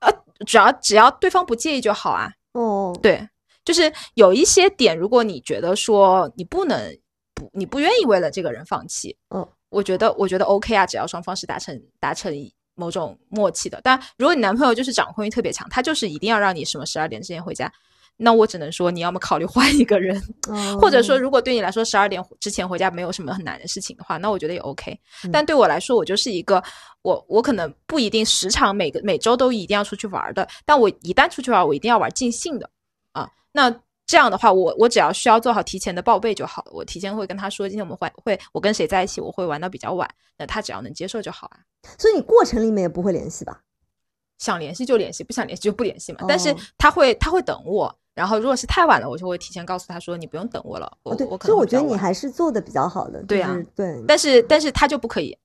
[0.00, 0.12] 呃
[0.46, 2.30] 只要只要对方不介意就好啊。
[2.52, 3.28] 哦，对，
[3.64, 6.78] 就是有一些点，如果你觉得说你不能
[7.34, 12.32] 不，你不愿意为了这个人放弃，嗯，我觉得我觉得 OK 啊，只要双方是达成达成
[12.74, 13.80] 某种默契的。
[13.84, 17.70] 但如果你男朋友就是掌控欲特别强，他就是一定要让你什么十二点之前回家，
[18.16, 20.20] 那我只能说你要么考虑换一个人，
[20.80, 24.98] 或者说哦如果对你来说十二点之前回家没有什么很难的事情的话，那我觉得也 OK。
[25.24, 26.62] 嗯但对我来说，我就是一个
[27.02, 32.70] 我我可能不一定时常每个每周都一定要出去玩的，但我一旦出去玩，我一定要玩尽兴的啊。
[33.52, 33.70] 那
[34.06, 36.72] 这样的话，我我只要需要做好提前的报备就好了。
[36.72, 41.58] 我提前会跟他说，今天我们会会我跟谁在一起，我会玩到比较晚，那他只要能接受就好啊。
[41.98, 43.62] 所以你过程里面也不会联系吧？
[44.38, 46.20] 想联系就联系，不想联系就不联系嘛。
[46.26, 53.22] 但是哦他会他会等我，然后如果是太晚了，我就会提前告诉他说你不用等我了，我、我，可所以我觉得你还是做的比较好的。
[53.24, 55.36] 对啊就是对，但是但是他就不可以，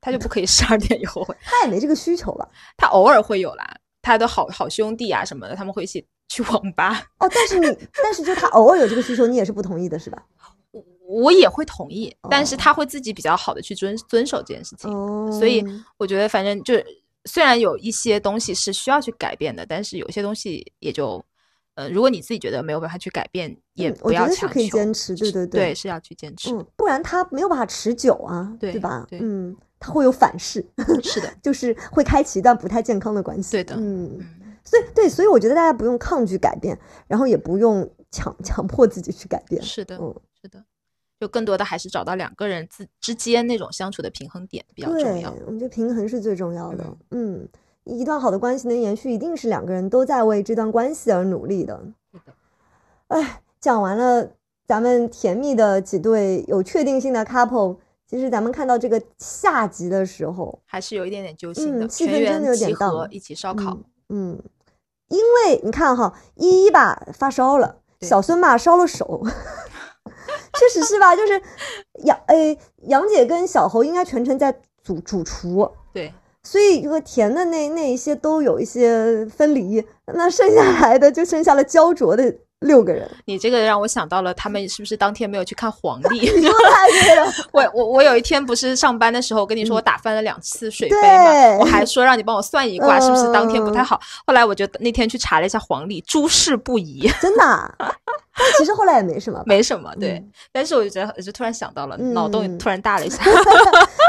[0.00, 2.48] 他就不可以 十二点以后回，他也没这个需求吧？
[2.76, 7.66] 他偶尔会有啦，他的好好兄弟啊什么的，他们会一起去网吧，哦，但是你，
[8.02, 10.22] 但是就他偶尔有这个需求，你也是不同意的，是吧？
[11.06, 14.90] 我也会同意，但是哦他会自己比较好的去遵遵守这件事情。
[14.90, 15.62] 哦，所以
[15.98, 16.74] 我觉得反正就
[17.26, 21.22] 虽然有一些东西是需要去改变的，但是有些东西也就。
[21.74, 26.52] 呃，如果你自己觉得没有办法去改变，也嗯我不觉得是可以坚持对对对对，是要去坚持。
[26.52, 29.06] 嗯，不然他没有办法持久啊，对吧？
[29.08, 30.62] 对嗯，他会有反噬，
[31.02, 33.52] 是的， 就是会开启一段不太健康的关系。
[33.52, 34.26] 对的嗯，嗯，
[34.64, 39.60] 所以对，所以我觉得大家不用抗拒改变，然后也不用强 强迫自己去改变。
[39.62, 40.64] 是的，嗯，是的，
[41.20, 46.84] 就更多的还是找到两个人之之间那种相处的平衡点比较重对要。，我觉得平衡是最重要的。
[47.10, 47.48] 嗯，
[47.84, 51.80] 一段好的关系能延续，一定是两个人都在为这段关系而努力的。
[52.12, 52.32] 是的，
[53.08, 54.30] 哎，讲完了
[54.66, 63.84] 咱们甜蜜的几对有确定性的 couple，其实咱们看到这个下集的时候，还是有一点点揪心的，嗯气氛真的有点荡合一起烧烤，嗯，
[64.14, 64.38] 嗯，
[65.08, 69.22] 因为你看哈，依依吧发烧了，小孙吧烧了手，
[70.58, 71.16] 确实是吧？
[71.16, 71.40] 就是
[72.04, 74.54] 杨诶杨姐跟小侯应该全程在
[74.84, 86.30] 主主厨，对，所以这个甜的那那一些都有一些分离，那剩下来的就剩下了焦灼的六个人，你这个让我想到了，他们是不是当天没有去看黄历？
[87.52, 94.00] 我我我有一天不是上班的时候，我跟你说我打翻了两次水杯嘛，我还说让你帮我算一卦，是不是当天不太嗯好？
[94.26, 97.74] 后来我就那天去查了一下黄历，诸事不宜， 真的啊、
[98.34, 99.42] 但其实后来也没什么。
[99.44, 99.92] 没什么。
[100.00, 103.22] 对，嗯但是我就觉得，就突然想到了，脑洞嗯突然大了一下。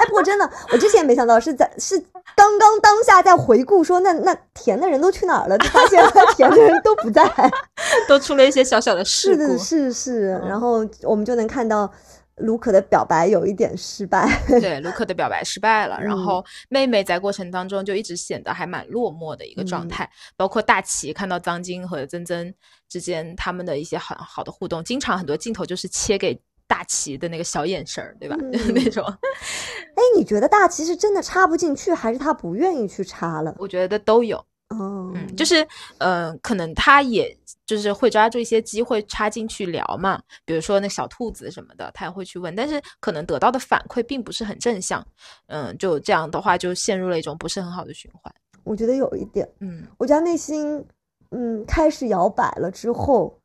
[0.04, 1.98] 哎，不过真的，我之前没想到是在是
[2.36, 5.58] 刚刚当下在回顾说，那那甜的人都去哪儿了？
[5.58, 6.04] 就发现
[6.36, 7.24] 甜 的人都不在。
[8.08, 9.58] 都出了一些小小的事是。
[9.58, 11.92] 是是，嗯然后我们就能看到
[12.38, 14.28] 卢可的表白有一点失败。
[14.48, 22.54] 对， 卢可的表白失败了，然嗯后妹妹在过程当中就一直显得还蛮落寞的一个状嗯态，包括大齐看到张晶和曾曾
[22.90, 28.36] 之间他们的一些很好的互动，经常很多镜头就是切给大齐的那个小眼神儿，对吧？
[28.52, 33.56] 就是 那嗯种，哎，你觉得大齐是真的插不进去，还是他不愿意去插了？
[33.58, 34.38] 我觉得都有。
[34.70, 35.66] 哦，嗯，就是，
[36.00, 45.06] 嗯、可能他也就是会抓住一些机会插进去聊嘛，比如说那小兔子什么的，他也会去问，但是可能得到的反馈并不是很正向，
[45.46, 48.34] 嗯，就这样的话就陷入了一种不是很好的循环，
[48.64, 50.84] 我觉得有一点，嗯我觉得内心
[51.30, 53.38] 嗯开始摇摆了之后，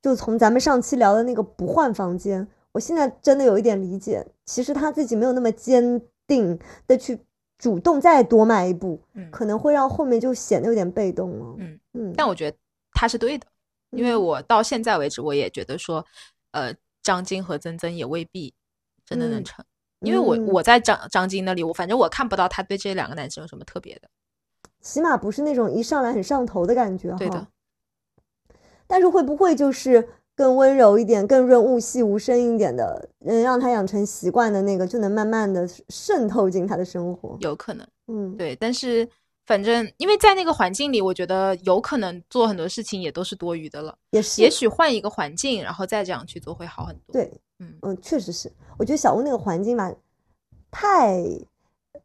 [0.00, 7.20] 就从咱们上期聊的那个不换房间，我现在真的有一点理解，其实他自己没有那么坚定的去
[7.58, 11.56] 主动再多迈一步，嗯，可能会让后面就显得有点被动了。
[11.58, 12.56] 嗯嗯，但我觉得
[12.92, 13.46] 他是对的，
[13.90, 16.04] 因为嗯我到现在为止，我也觉得说，
[16.52, 18.54] 呃，张晶和曾曾也未必
[19.04, 19.64] 真的能嗯成，
[20.00, 24.08] 因为我嗯我在张张晶那里，我反正我看不到他对这两个男生有什么特别的，
[24.80, 27.46] 起码不是那种一上来很上头的感觉哈对的。
[28.86, 37.36] 但是会不会就是更温柔一点、更润物细无声一点的，能让他养成习惯的那个，就能慢慢的渗透进他的生活？
[37.40, 37.86] 有可能。
[38.08, 39.08] 嗯，对，但是
[39.46, 43.96] 反正因为在那个环境里，我觉得有可能做很多事情也都是多余的了。
[44.10, 48.50] 也是，也许换一个环境，然后再这样去做会好很多。，对，嗯，嗯，确实是。
[48.78, 49.92] 我觉得小屋那个环境吧，
[50.70, 51.22] 太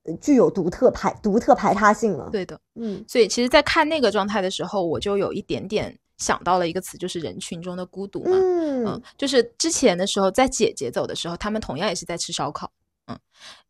[0.04, 2.60] 呃具有独特排独特排他性了。，对的。
[2.76, 8.32] 嗯所以其实，在看那个状态的时候，我就有一点点想到了一个词，就是人群中的孤独嘛。
[8.32, 12.72] 嗯嗯，就是之前的时候，在姐姐走的时候，他们同样也是在吃烧烤。
[13.08, 13.20] 嗯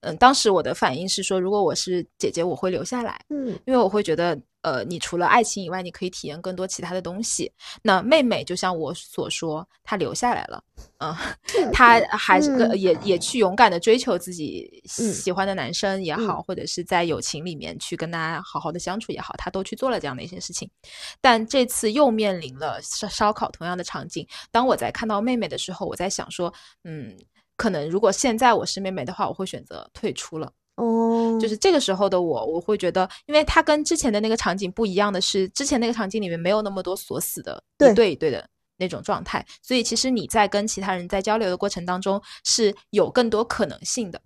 [0.02, 3.20] 嗯，当时我的反应是说，如果我是姐姐，我会留下来。
[3.30, 7.52] 嗯因为我会觉得，呃，你除了爱情以外，你可以体验更多其他的东西。
[7.82, 10.64] 那妹妹就像我所说，她留下来了，
[11.00, 11.14] 嗯，
[11.74, 20.70] 她还是个、嗯也也去勇敢的追求自己嗯喜欢的男生也好，嗯或者是在友情里面去跟他好好的相处也好，她都去做了这样的一些事情。
[21.20, 24.26] 但这次又面临了烧烧烤同样的场景。
[24.52, 27.18] 当我在看到妹妹的时候，我在想说，嗯。
[27.58, 30.50] 可能如果现在我是妹妹的话，我会选择退出了。
[30.76, 38.12] 哦，就是这个时候的我，我会觉得，因为它跟之前的那个场景不一样的是，之前那个场景里面没有那么多锁死的对一对。
[38.12, 38.48] 一对的
[38.80, 44.22] 那种状态，所以其实你在跟其他人在交流的过程当中是有更多可能性的，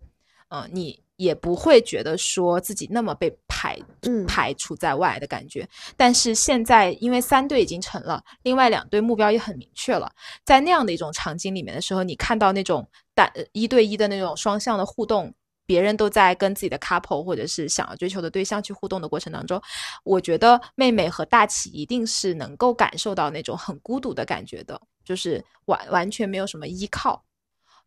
[0.50, 5.68] 嗯、你也不会觉得说自己那么被排嗯排除在外的感觉。
[5.96, 10.12] 但是现在因为三队已经成了，另外两队目标也很明确了，
[10.44, 15.32] 在那样的一种场景里面的时候，你看到那种单呃一对一的那种双向的互动，
[15.68, 19.62] 别人都在跟自己的 couple 或者是想要追求的对象去互动的过程当中，
[20.04, 27.24] 我觉得妹妹和大齐一定是能够感受到那种很孤独的感觉的，就是完完全没有什么依靠。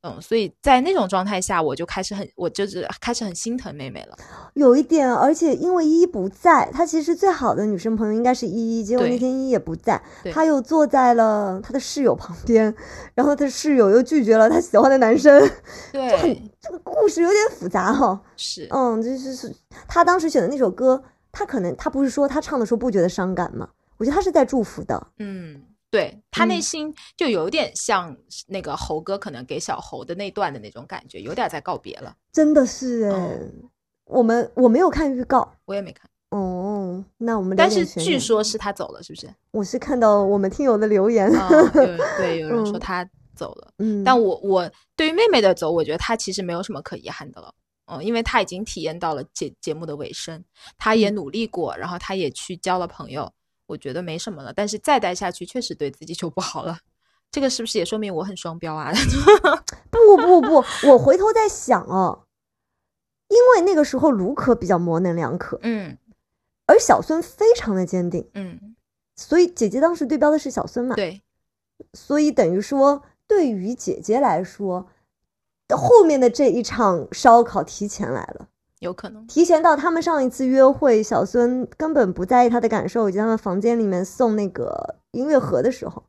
[0.05, 4.17] 嗯，所以在那种状态下，我就开始很，我就是开始很心疼妹妹了。
[4.53, 9.99] 有一点，而且因为依依不在，她其实最好的女生朋友应该是依依，结果那天依依也不在，
[10.31, 12.75] 她又坐在了她的室友旁边，
[13.15, 15.41] 然后她室友又拒绝了她喜欢的男生，
[15.91, 19.57] 对，这个故事有点复杂哈、是，嗯，就是是
[19.89, 21.03] 她当时选的那首歌，
[21.33, 23.67] 她可能她不是说她唱的时候不觉得伤感吗？
[23.97, 25.63] 我觉得她是在祝福的，嗯，
[25.95, 28.17] 对他内嗯心就有点像
[28.49, 32.13] 那个猴哥可能给小猴的那段的那种感觉，有点在告别了。
[32.33, 33.71] 真的是哎、嗯
[34.07, 35.51] 我们我没有看预告。
[35.65, 39.33] 我也没看，哦，那我们但是据说是他走了，是不是？
[39.53, 41.49] 我是看到我们听友的留言， 啊、
[42.19, 43.73] 对，有人说嗯他走了。
[43.79, 47.55] 嗯，但我我对于妹妹的走，我觉得她其实没有什么可遗憾的了。
[47.87, 50.43] 嗯，因为他已经体验到了节节目的尾声，
[50.77, 53.33] 他也嗯努力过，然后他也去交了朋友，
[53.67, 54.53] 我觉得没什么了。
[54.53, 56.79] 但是再待下去，确实对自己就不好了。
[57.31, 58.93] 这个是不是也说明我很双标啊？
[59.91, 62.27] 不不不，我回头在想哦，
[63.29, 65.99] 因为那个时候卢可比较模棱两可，嗯
[66.67, 68.77] 而小孙非常的坚定，嗯，
[69.17, 71.21] 所以姐姐当时对标的是小孙嘛，对，
[71.93, 74.89] 所以等于说对于姐姐来说，
[75.75, 78.49] 后面的这一场烧烤提前来了。
[78.81, 79.27] 有可能。
[79.27, 86.03] 提前到他们上一次约会，小孙根本不在意他的感受，以及他们房间里面送那个音乐盒的时候，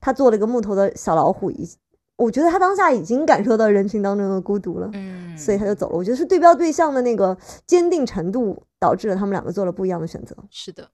[0.00, 1.68] 他做了一个木头的小老虎，已
[2.16, 5.96] 我觉得他当下已经感受到人群当中的孤独了，嗯，所以他就走了。
[5.96, 7.36] 我觉得是对标对象的那个
[7.66, 10.36] 坚定程度导致了他们两个做了不一样的选择。
[10.50, 10.88] 是的。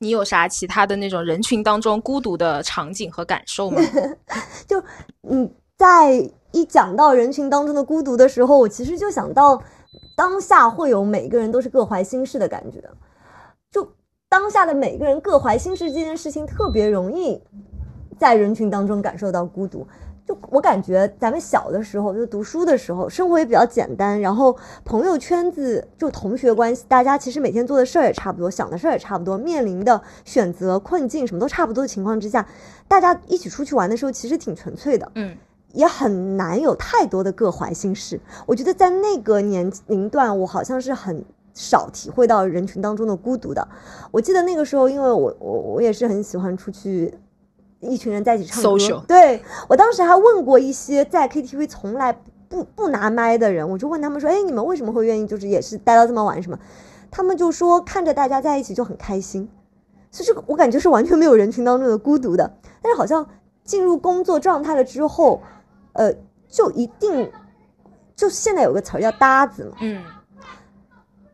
[0.00, 3.80] 你有啥其他的那种人群当中孤独的场景和感受吗？
[4.66, 4.82] 就
[5.20, 9.62] 你在一讲到人群当中的孤独的时候，我其实就想到
[10.16, 12.82] 当下会有每个人都是各怀心事的感觉。
[13.70, 13.92] 就
[14.28, 17.42] 当下的每个人各怀心事这件事情，特别容易
[18.18, 19.86] 在人群当中感受到孤独。
[20.26, 32.48] 就我感觉，咱们小的时候就读书的时候，生活也比较简单，然后朋友圈子就同学关系，大家其实每天做的事儿也差不多，想的事儿也差不多，面临的选择困境什么都差不多的情况之下，
[32.88, 35.36] 大家一起出去玩的时候，其实挺纯粹的，嗯，
[35.74, 38.18] 也很难有太多的各怀心事。
[38.46, 41.22] 我觉得在那个年龄段，我好像是很
[41.52, 43.68] 少体会到人群当中的孤独的。
[44.10, 47.12] 我记得那个时候，因为我我我也是很喜欢出去。
[47.80, 52.18] 一群人在一起唱歌 Social 对我当时还问过一些在 KTV 从来
[52.48, 56.58] 不不拿麦的人，我就问他们说：“哎，你们为什么会愿意就是也是待到这么晚什么？”
[57.12, 59.46] 他们就说看着大家在一起就很开心，
[60.10, 62.56] 所以我感觉是完全没有人群当中的孤独的。
[62.80, 63.26] 但是好像
[63.64, 65.42] 进入工作状态了之后，
[65.94, 66.14] 呃，
[66.48, 67.32] 就一定
[68.14, 70.02] 就现在有个词儿叫搭子嘛，嗯，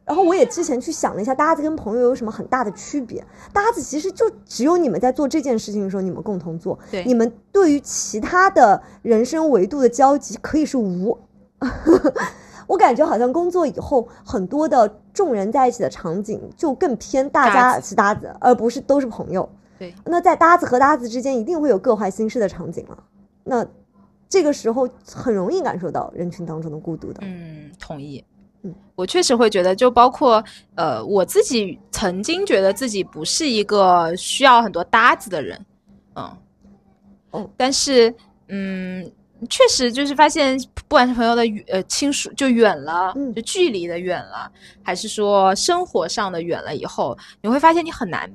[0.05, 3.25] 然后我也之前去想了一下，搭子跟朋友有什么很大的区别？
[3.53, 6.79] 搭子其实就只有你们在做这件事情的时候，你们共同做。
[6.91, 11.19] 对你们对于其他的人生维度的交集可以是无。
[12.67, 19.49] 我感觉好像工作以后，很多的众人在一起的场景就更偏大家是搭子，而不是都是朋友。
[19.79, 23.05] 对，那在搭子和搭子之间，一定会有各怀心事的场景了。
[23.45, 23.67] 那
[24.31, 27.21] 这个时候很容易感受到人群当中的孤独的。
[27.23, 28.25] 嗯，同意。
[28.63, 30.43] 嗯，我确实会觉得，就包括
[30.75, 35.67] 呃，我自己曾经觉得自己不是一个需要很多搭子的人，
[36.15, 36.37] 嗯，
[37.31, 38.15] 哦，但是
[38.49, 39.11] 嗯，
[39.49, 44.53] 确实就是发现，不管是朋友的远呃亲属就远了，嗯就距离的远了，
[44.83, 48.31] 还是说生活上的远了以后，你会发现你很难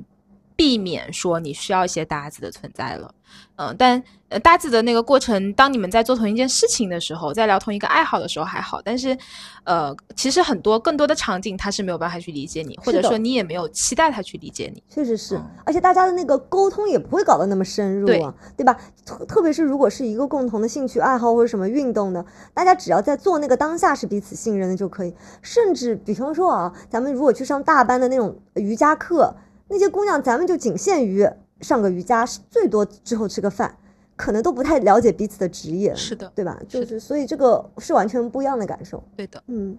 [0.56, 3.14] 避免说你需要一些搭子的存在了。
[3.58, 9.18] 嗯，但呃搭子的那个过程，当你们在做同一件事情的时候，在聊同一个爱好的时候还好，但是，
[9.66, 14.82] 呃，其实很多更多的场景他是没有办法去理解你，或者说你也没有期待他去理解你。
[14.90, 18.78] 确实是嗯，而且大家的那个沟通也不会搞得那么深入啊，对吧？
[19.06, 25.14] 特特别是如果是一个共同的兴趣爱好或者什么运动的，大家只要在做那个当下是彼此信任的就可以。
[25.42, 29.36] 甚至比方说啊，咱们如果去上大班的那种瑜伽课，
[29.68, 31.28] 那些姑娘咱们就仅限于
[31.62, 33.78] 上个瑜伽，最多之后吃个饭，
[34.16, 36.60] 可能都不太了解彼此的职业，是的，对吧？
[36.68, 39.04] 就是所以这个是完全不一样的感受。
[39.16, 39.78] 对的，嗯，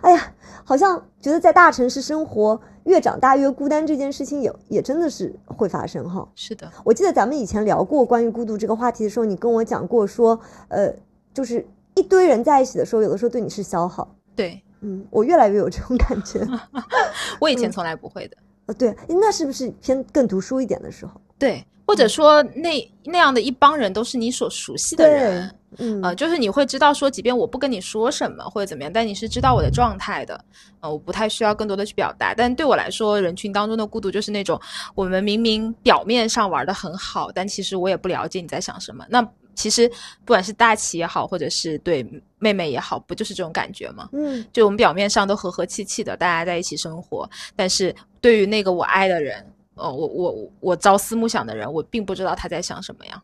[0.00, 0.34] 哎呀，
[0.64, 6.26] 好像觉得在大城市生活，越长大越孤单这件事情也也真的是会发生哈。
[6.34, 10.38] 是的，我记得咱们以前聊过关于孤独这个话题的时候，你跟我讲过说，
[10.68, 10.92] 呃，
[11.34, 14.16] 就是一堆人在一起的时候，有的时候对你是消耗。
[14.34, 16.40] 对嗯，我越来越有这种感觉。
[17.38, 18.36] 我以前从来不会的。
[18.66, 21.20] 呃，对，那是不是偏更读书一点的时候？
[21.38, 30.44] 对，或者说那那样的一帮人都是你所熟悉的人，嗯，呃，就是你会知道说，即便我不跟你说什么或者怎么样，但你是知道我的状态的，
[30.80, 32.32] 呃，我不太需要更多的去表达。
[32.34, 34.60] 但对我来说，人群当中的孤独就是那种
[34.94, 39.04] 我们明明表面上玩的很好，但其实我也不了解你在想什么。
[39.08, 39.20] 那
[39.54, 39.88] 其实
[40.24, 42.04] 不管是大齐也好，或者是对
[42.38, 44.08] 妹妹也好，不就是这种感觉吗？
[44.12, 49.44] 嗯，就我们表面上都和和气气的，大家在一起生活，但是对于那个我爱的人，
[49.74, 53.22] 呃，我我我朝思暮想的人，我并不知道他在想什么呀，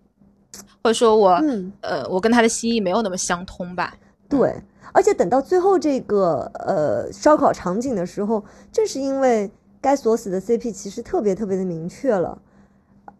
[0.82, 3.94] 或者说我、嗯呃，我跟他的心意没有那么相通吧？
[4.28, 4.54] 对，
[4.92, 9.50] 而且等到最后这个呃烧烤场景的时候，正是因为
[9.80, 12.38] 该锁死的 CP 其实特别特别的明确了，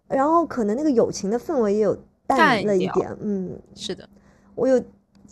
[0.06, 1.96] 然后可能那个友情的氛围也有
[2.28, 4.08] 淡了一点，嗯，是的，
[4.54, 4.80] 我有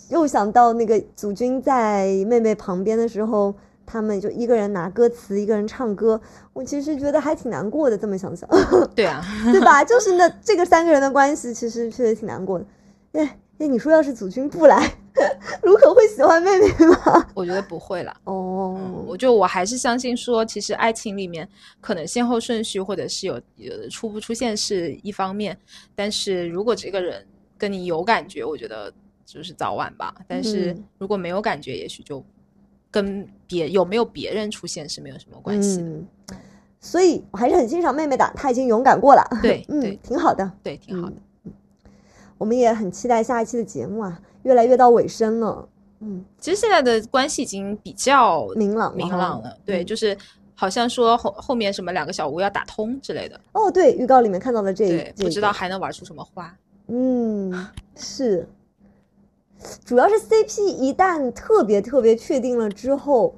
[0.09, 6.20] 又想到那个祖君在妹妹旁边的时候，他们就一个人拿歌词，一个人唱歌，
[6.53, 7.97] 我其实觉得还挺难过的。
[7.97, 8.49] 这么想想，
[8.97, 9.22] 对啊，
[9.53, 9.84] 对吧？
[9.84, 12.64] 就是那这个三个人的关系，其实确实挺难过的。
[13.12, 14.86] 哎哎，你说要是祖君不来，
[15.62, 17.26] 卢可会喜欢妹妹吗？
[17.34, 18.14] 我觉得不会啦。
[18.24, 21.48] 哦，我就我还是相信说，其实爱情里面
[21.80, 25.57] 可能先后顺序或者是有有出不出现是一方面，
[25.94, 27.26] 但是如果这个人
[27.57, 28.92] 跟你有感觉，我觉得
[29.24, 30.14] 就是早晚吧。
[30.28, 32.22] 但是嗯如果没有感觉，也许就
[32.90, 35.84] 跟别有没有别人出现是没有什么关系的。
[35.84, 36.07] 嗯，
[36.78, 39.26] 所以我还是很欣赏妹妹的，她已经勇敢过了。
[39.40, 40.52] 对嗯对，挺好的。
[40.62, 41.16] 对，挺好的。
[42.39, 45.68] 我们也很期待下一期的节目啊，越来越到尾声了。
[46.01, 50.16] 嗯，其实现在的关系已经比较明朗明朗了，对，嗯就是
[50.55, 56.55] 好像说后后面什么两个小屋要打通之类的，哦，对，预告里面看到了这一对，这不知道还能玩出什么花。
[56.89, 57.66] 嗯，
[57.97, 58.47] 是，
[59.84, 63.34] 主要是 CP 一旦特别特别确定了之后，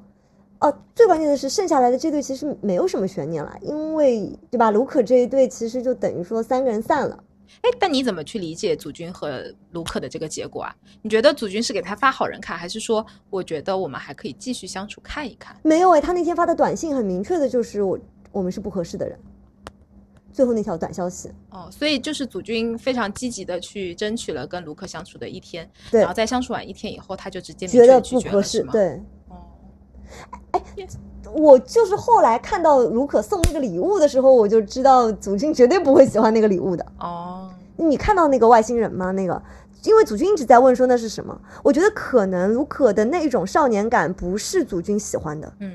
[0.59, 4.73] 哦、最关键的是剩下来的这对其实没有什么悬念了，因为对吧？
[4.73, 7.23] 卢可这一对其实就等于说三个人散了。
[7.63, 10.75] 哎，但你怎么去理解祖军和卢克的这个结果啊？
[11.03, 15.57] 你觉得祖军是给他发好人卡，还是说我觉得我们还可以继续相处看一看？
[15.63, 17.99] 没有哎，他那天发的短信很明确的就是我
[18.33, 19.19] 我们是不合适的人。
[20.33, 28.73] 最后那条短消息，哦，所以就是祖军非常积极的去争取了跟卢克相处的一天，对然后在相处完一天以后，他就直接明觉得确拒不合适，绝了是吗？
[28.73, 29.03] 对。
[31.29, 36.85] 哦，我就是后来看到卢可送那个礼物的时候，我就知道祖君绝对不会喜欢那个礼物的。
[36.99, 39.11] 哦，你看到那个外星人吗？
[39.13, 39.41] 那个，
[39.85, 45.53] 因为祖君一直在问说那是什么，我觉得可能卢可的那种少年感不是祖君喜欢的。
[45.61, 45.73] 嗯，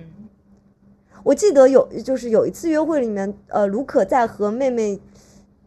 [1.23, 4.99] 我记得有就是有一次约会里面，呃，卢可在和妹妹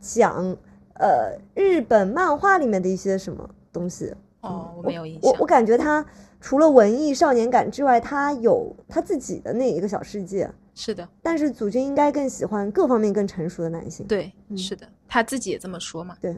[0.00, 0.56] 讲，
[0.94, 4.14] 呃，日本漫画里面的一些什么东西。
[4.42, 5.22] 哦，我没有印象。
[5.22, 6.04] 我我感觉他
[6.40, 10.50] 除了文艺少年感之外，他有他自己的那一个小世界。
[10.74, 14.06] 是的，但是祖君应该更喜欢各方面更成熟的男性。
[14.06, 16.14] 对，嗯是的，他自己也这么说嘛。
[16.20, 16.36] 对，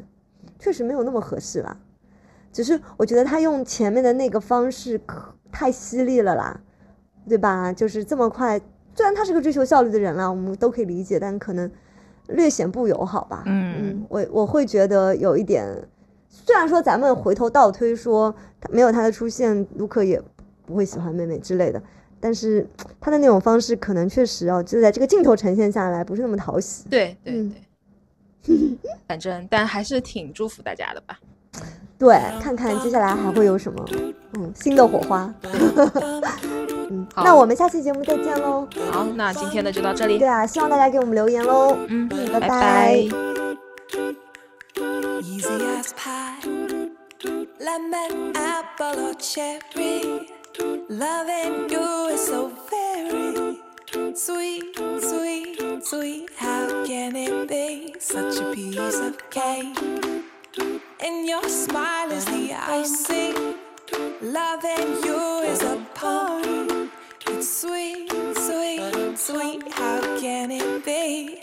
[0.60, 1.76] 确实没有那么合适啦。
[2.52, 6.60] 只是我觉得他用前面的那个方式可太犀利了啦，
[7.28, 7.72] 对吧？
[7.72, 8.60] 就是这么快，
[8.94, 11.68] 虽然他是个追求效率的人啦，我们都可以理解，但可能
[12.28, 13.42] 略显不友好吧。
[13.46, 15.66] 嗯我我会觉得有一点，
[16.28, 20.20] 虽然说咱们回头倒推说他没有他的出现，卢克也
[20.64, 21.82] 不会喜欢妹妹之类的。
[22.20, 22.66] 但是
[23.00, 26.84] 他的那种方式，可能确实哦，就在这个镜头呈现下来，不是那么讨喜。
[26.90, 27.54] 对对嗯
[28.44, 28.56] 对，
[29.06, 31.18] 反正但还是挺祝福大家的吧。
[31.98, 33.84] 对，看看接下来还会有什么，
[34.34, 35.32] 嗯，新的火花。
[36.90, 38.66] 嗯，好那我们下期节目再见喽。
[38.90, 40.26] 好，那今天的就到这里对。
[40.26, 41.76] 啊，希望大家给我们留言喽。
[41.88, 43.08] 嗯，拜拜
[45.20, 46.38] Easy as pie.
[47.58, 50.28] Lemon, apple, or cherry.
[50.88, 53.58] Loving you is so very
[54.14, 56.30] sweet, sweet, sweet.
[56.36, 59.76] How can it be such a piece of cake?
[61.00, 63.56] And your smile is the icing.
[64.22, 66.90] Loving you is a party.
[67.26, 69.72] It's sweet, sweet, sweet.
[69.72, 71.36] How can it be?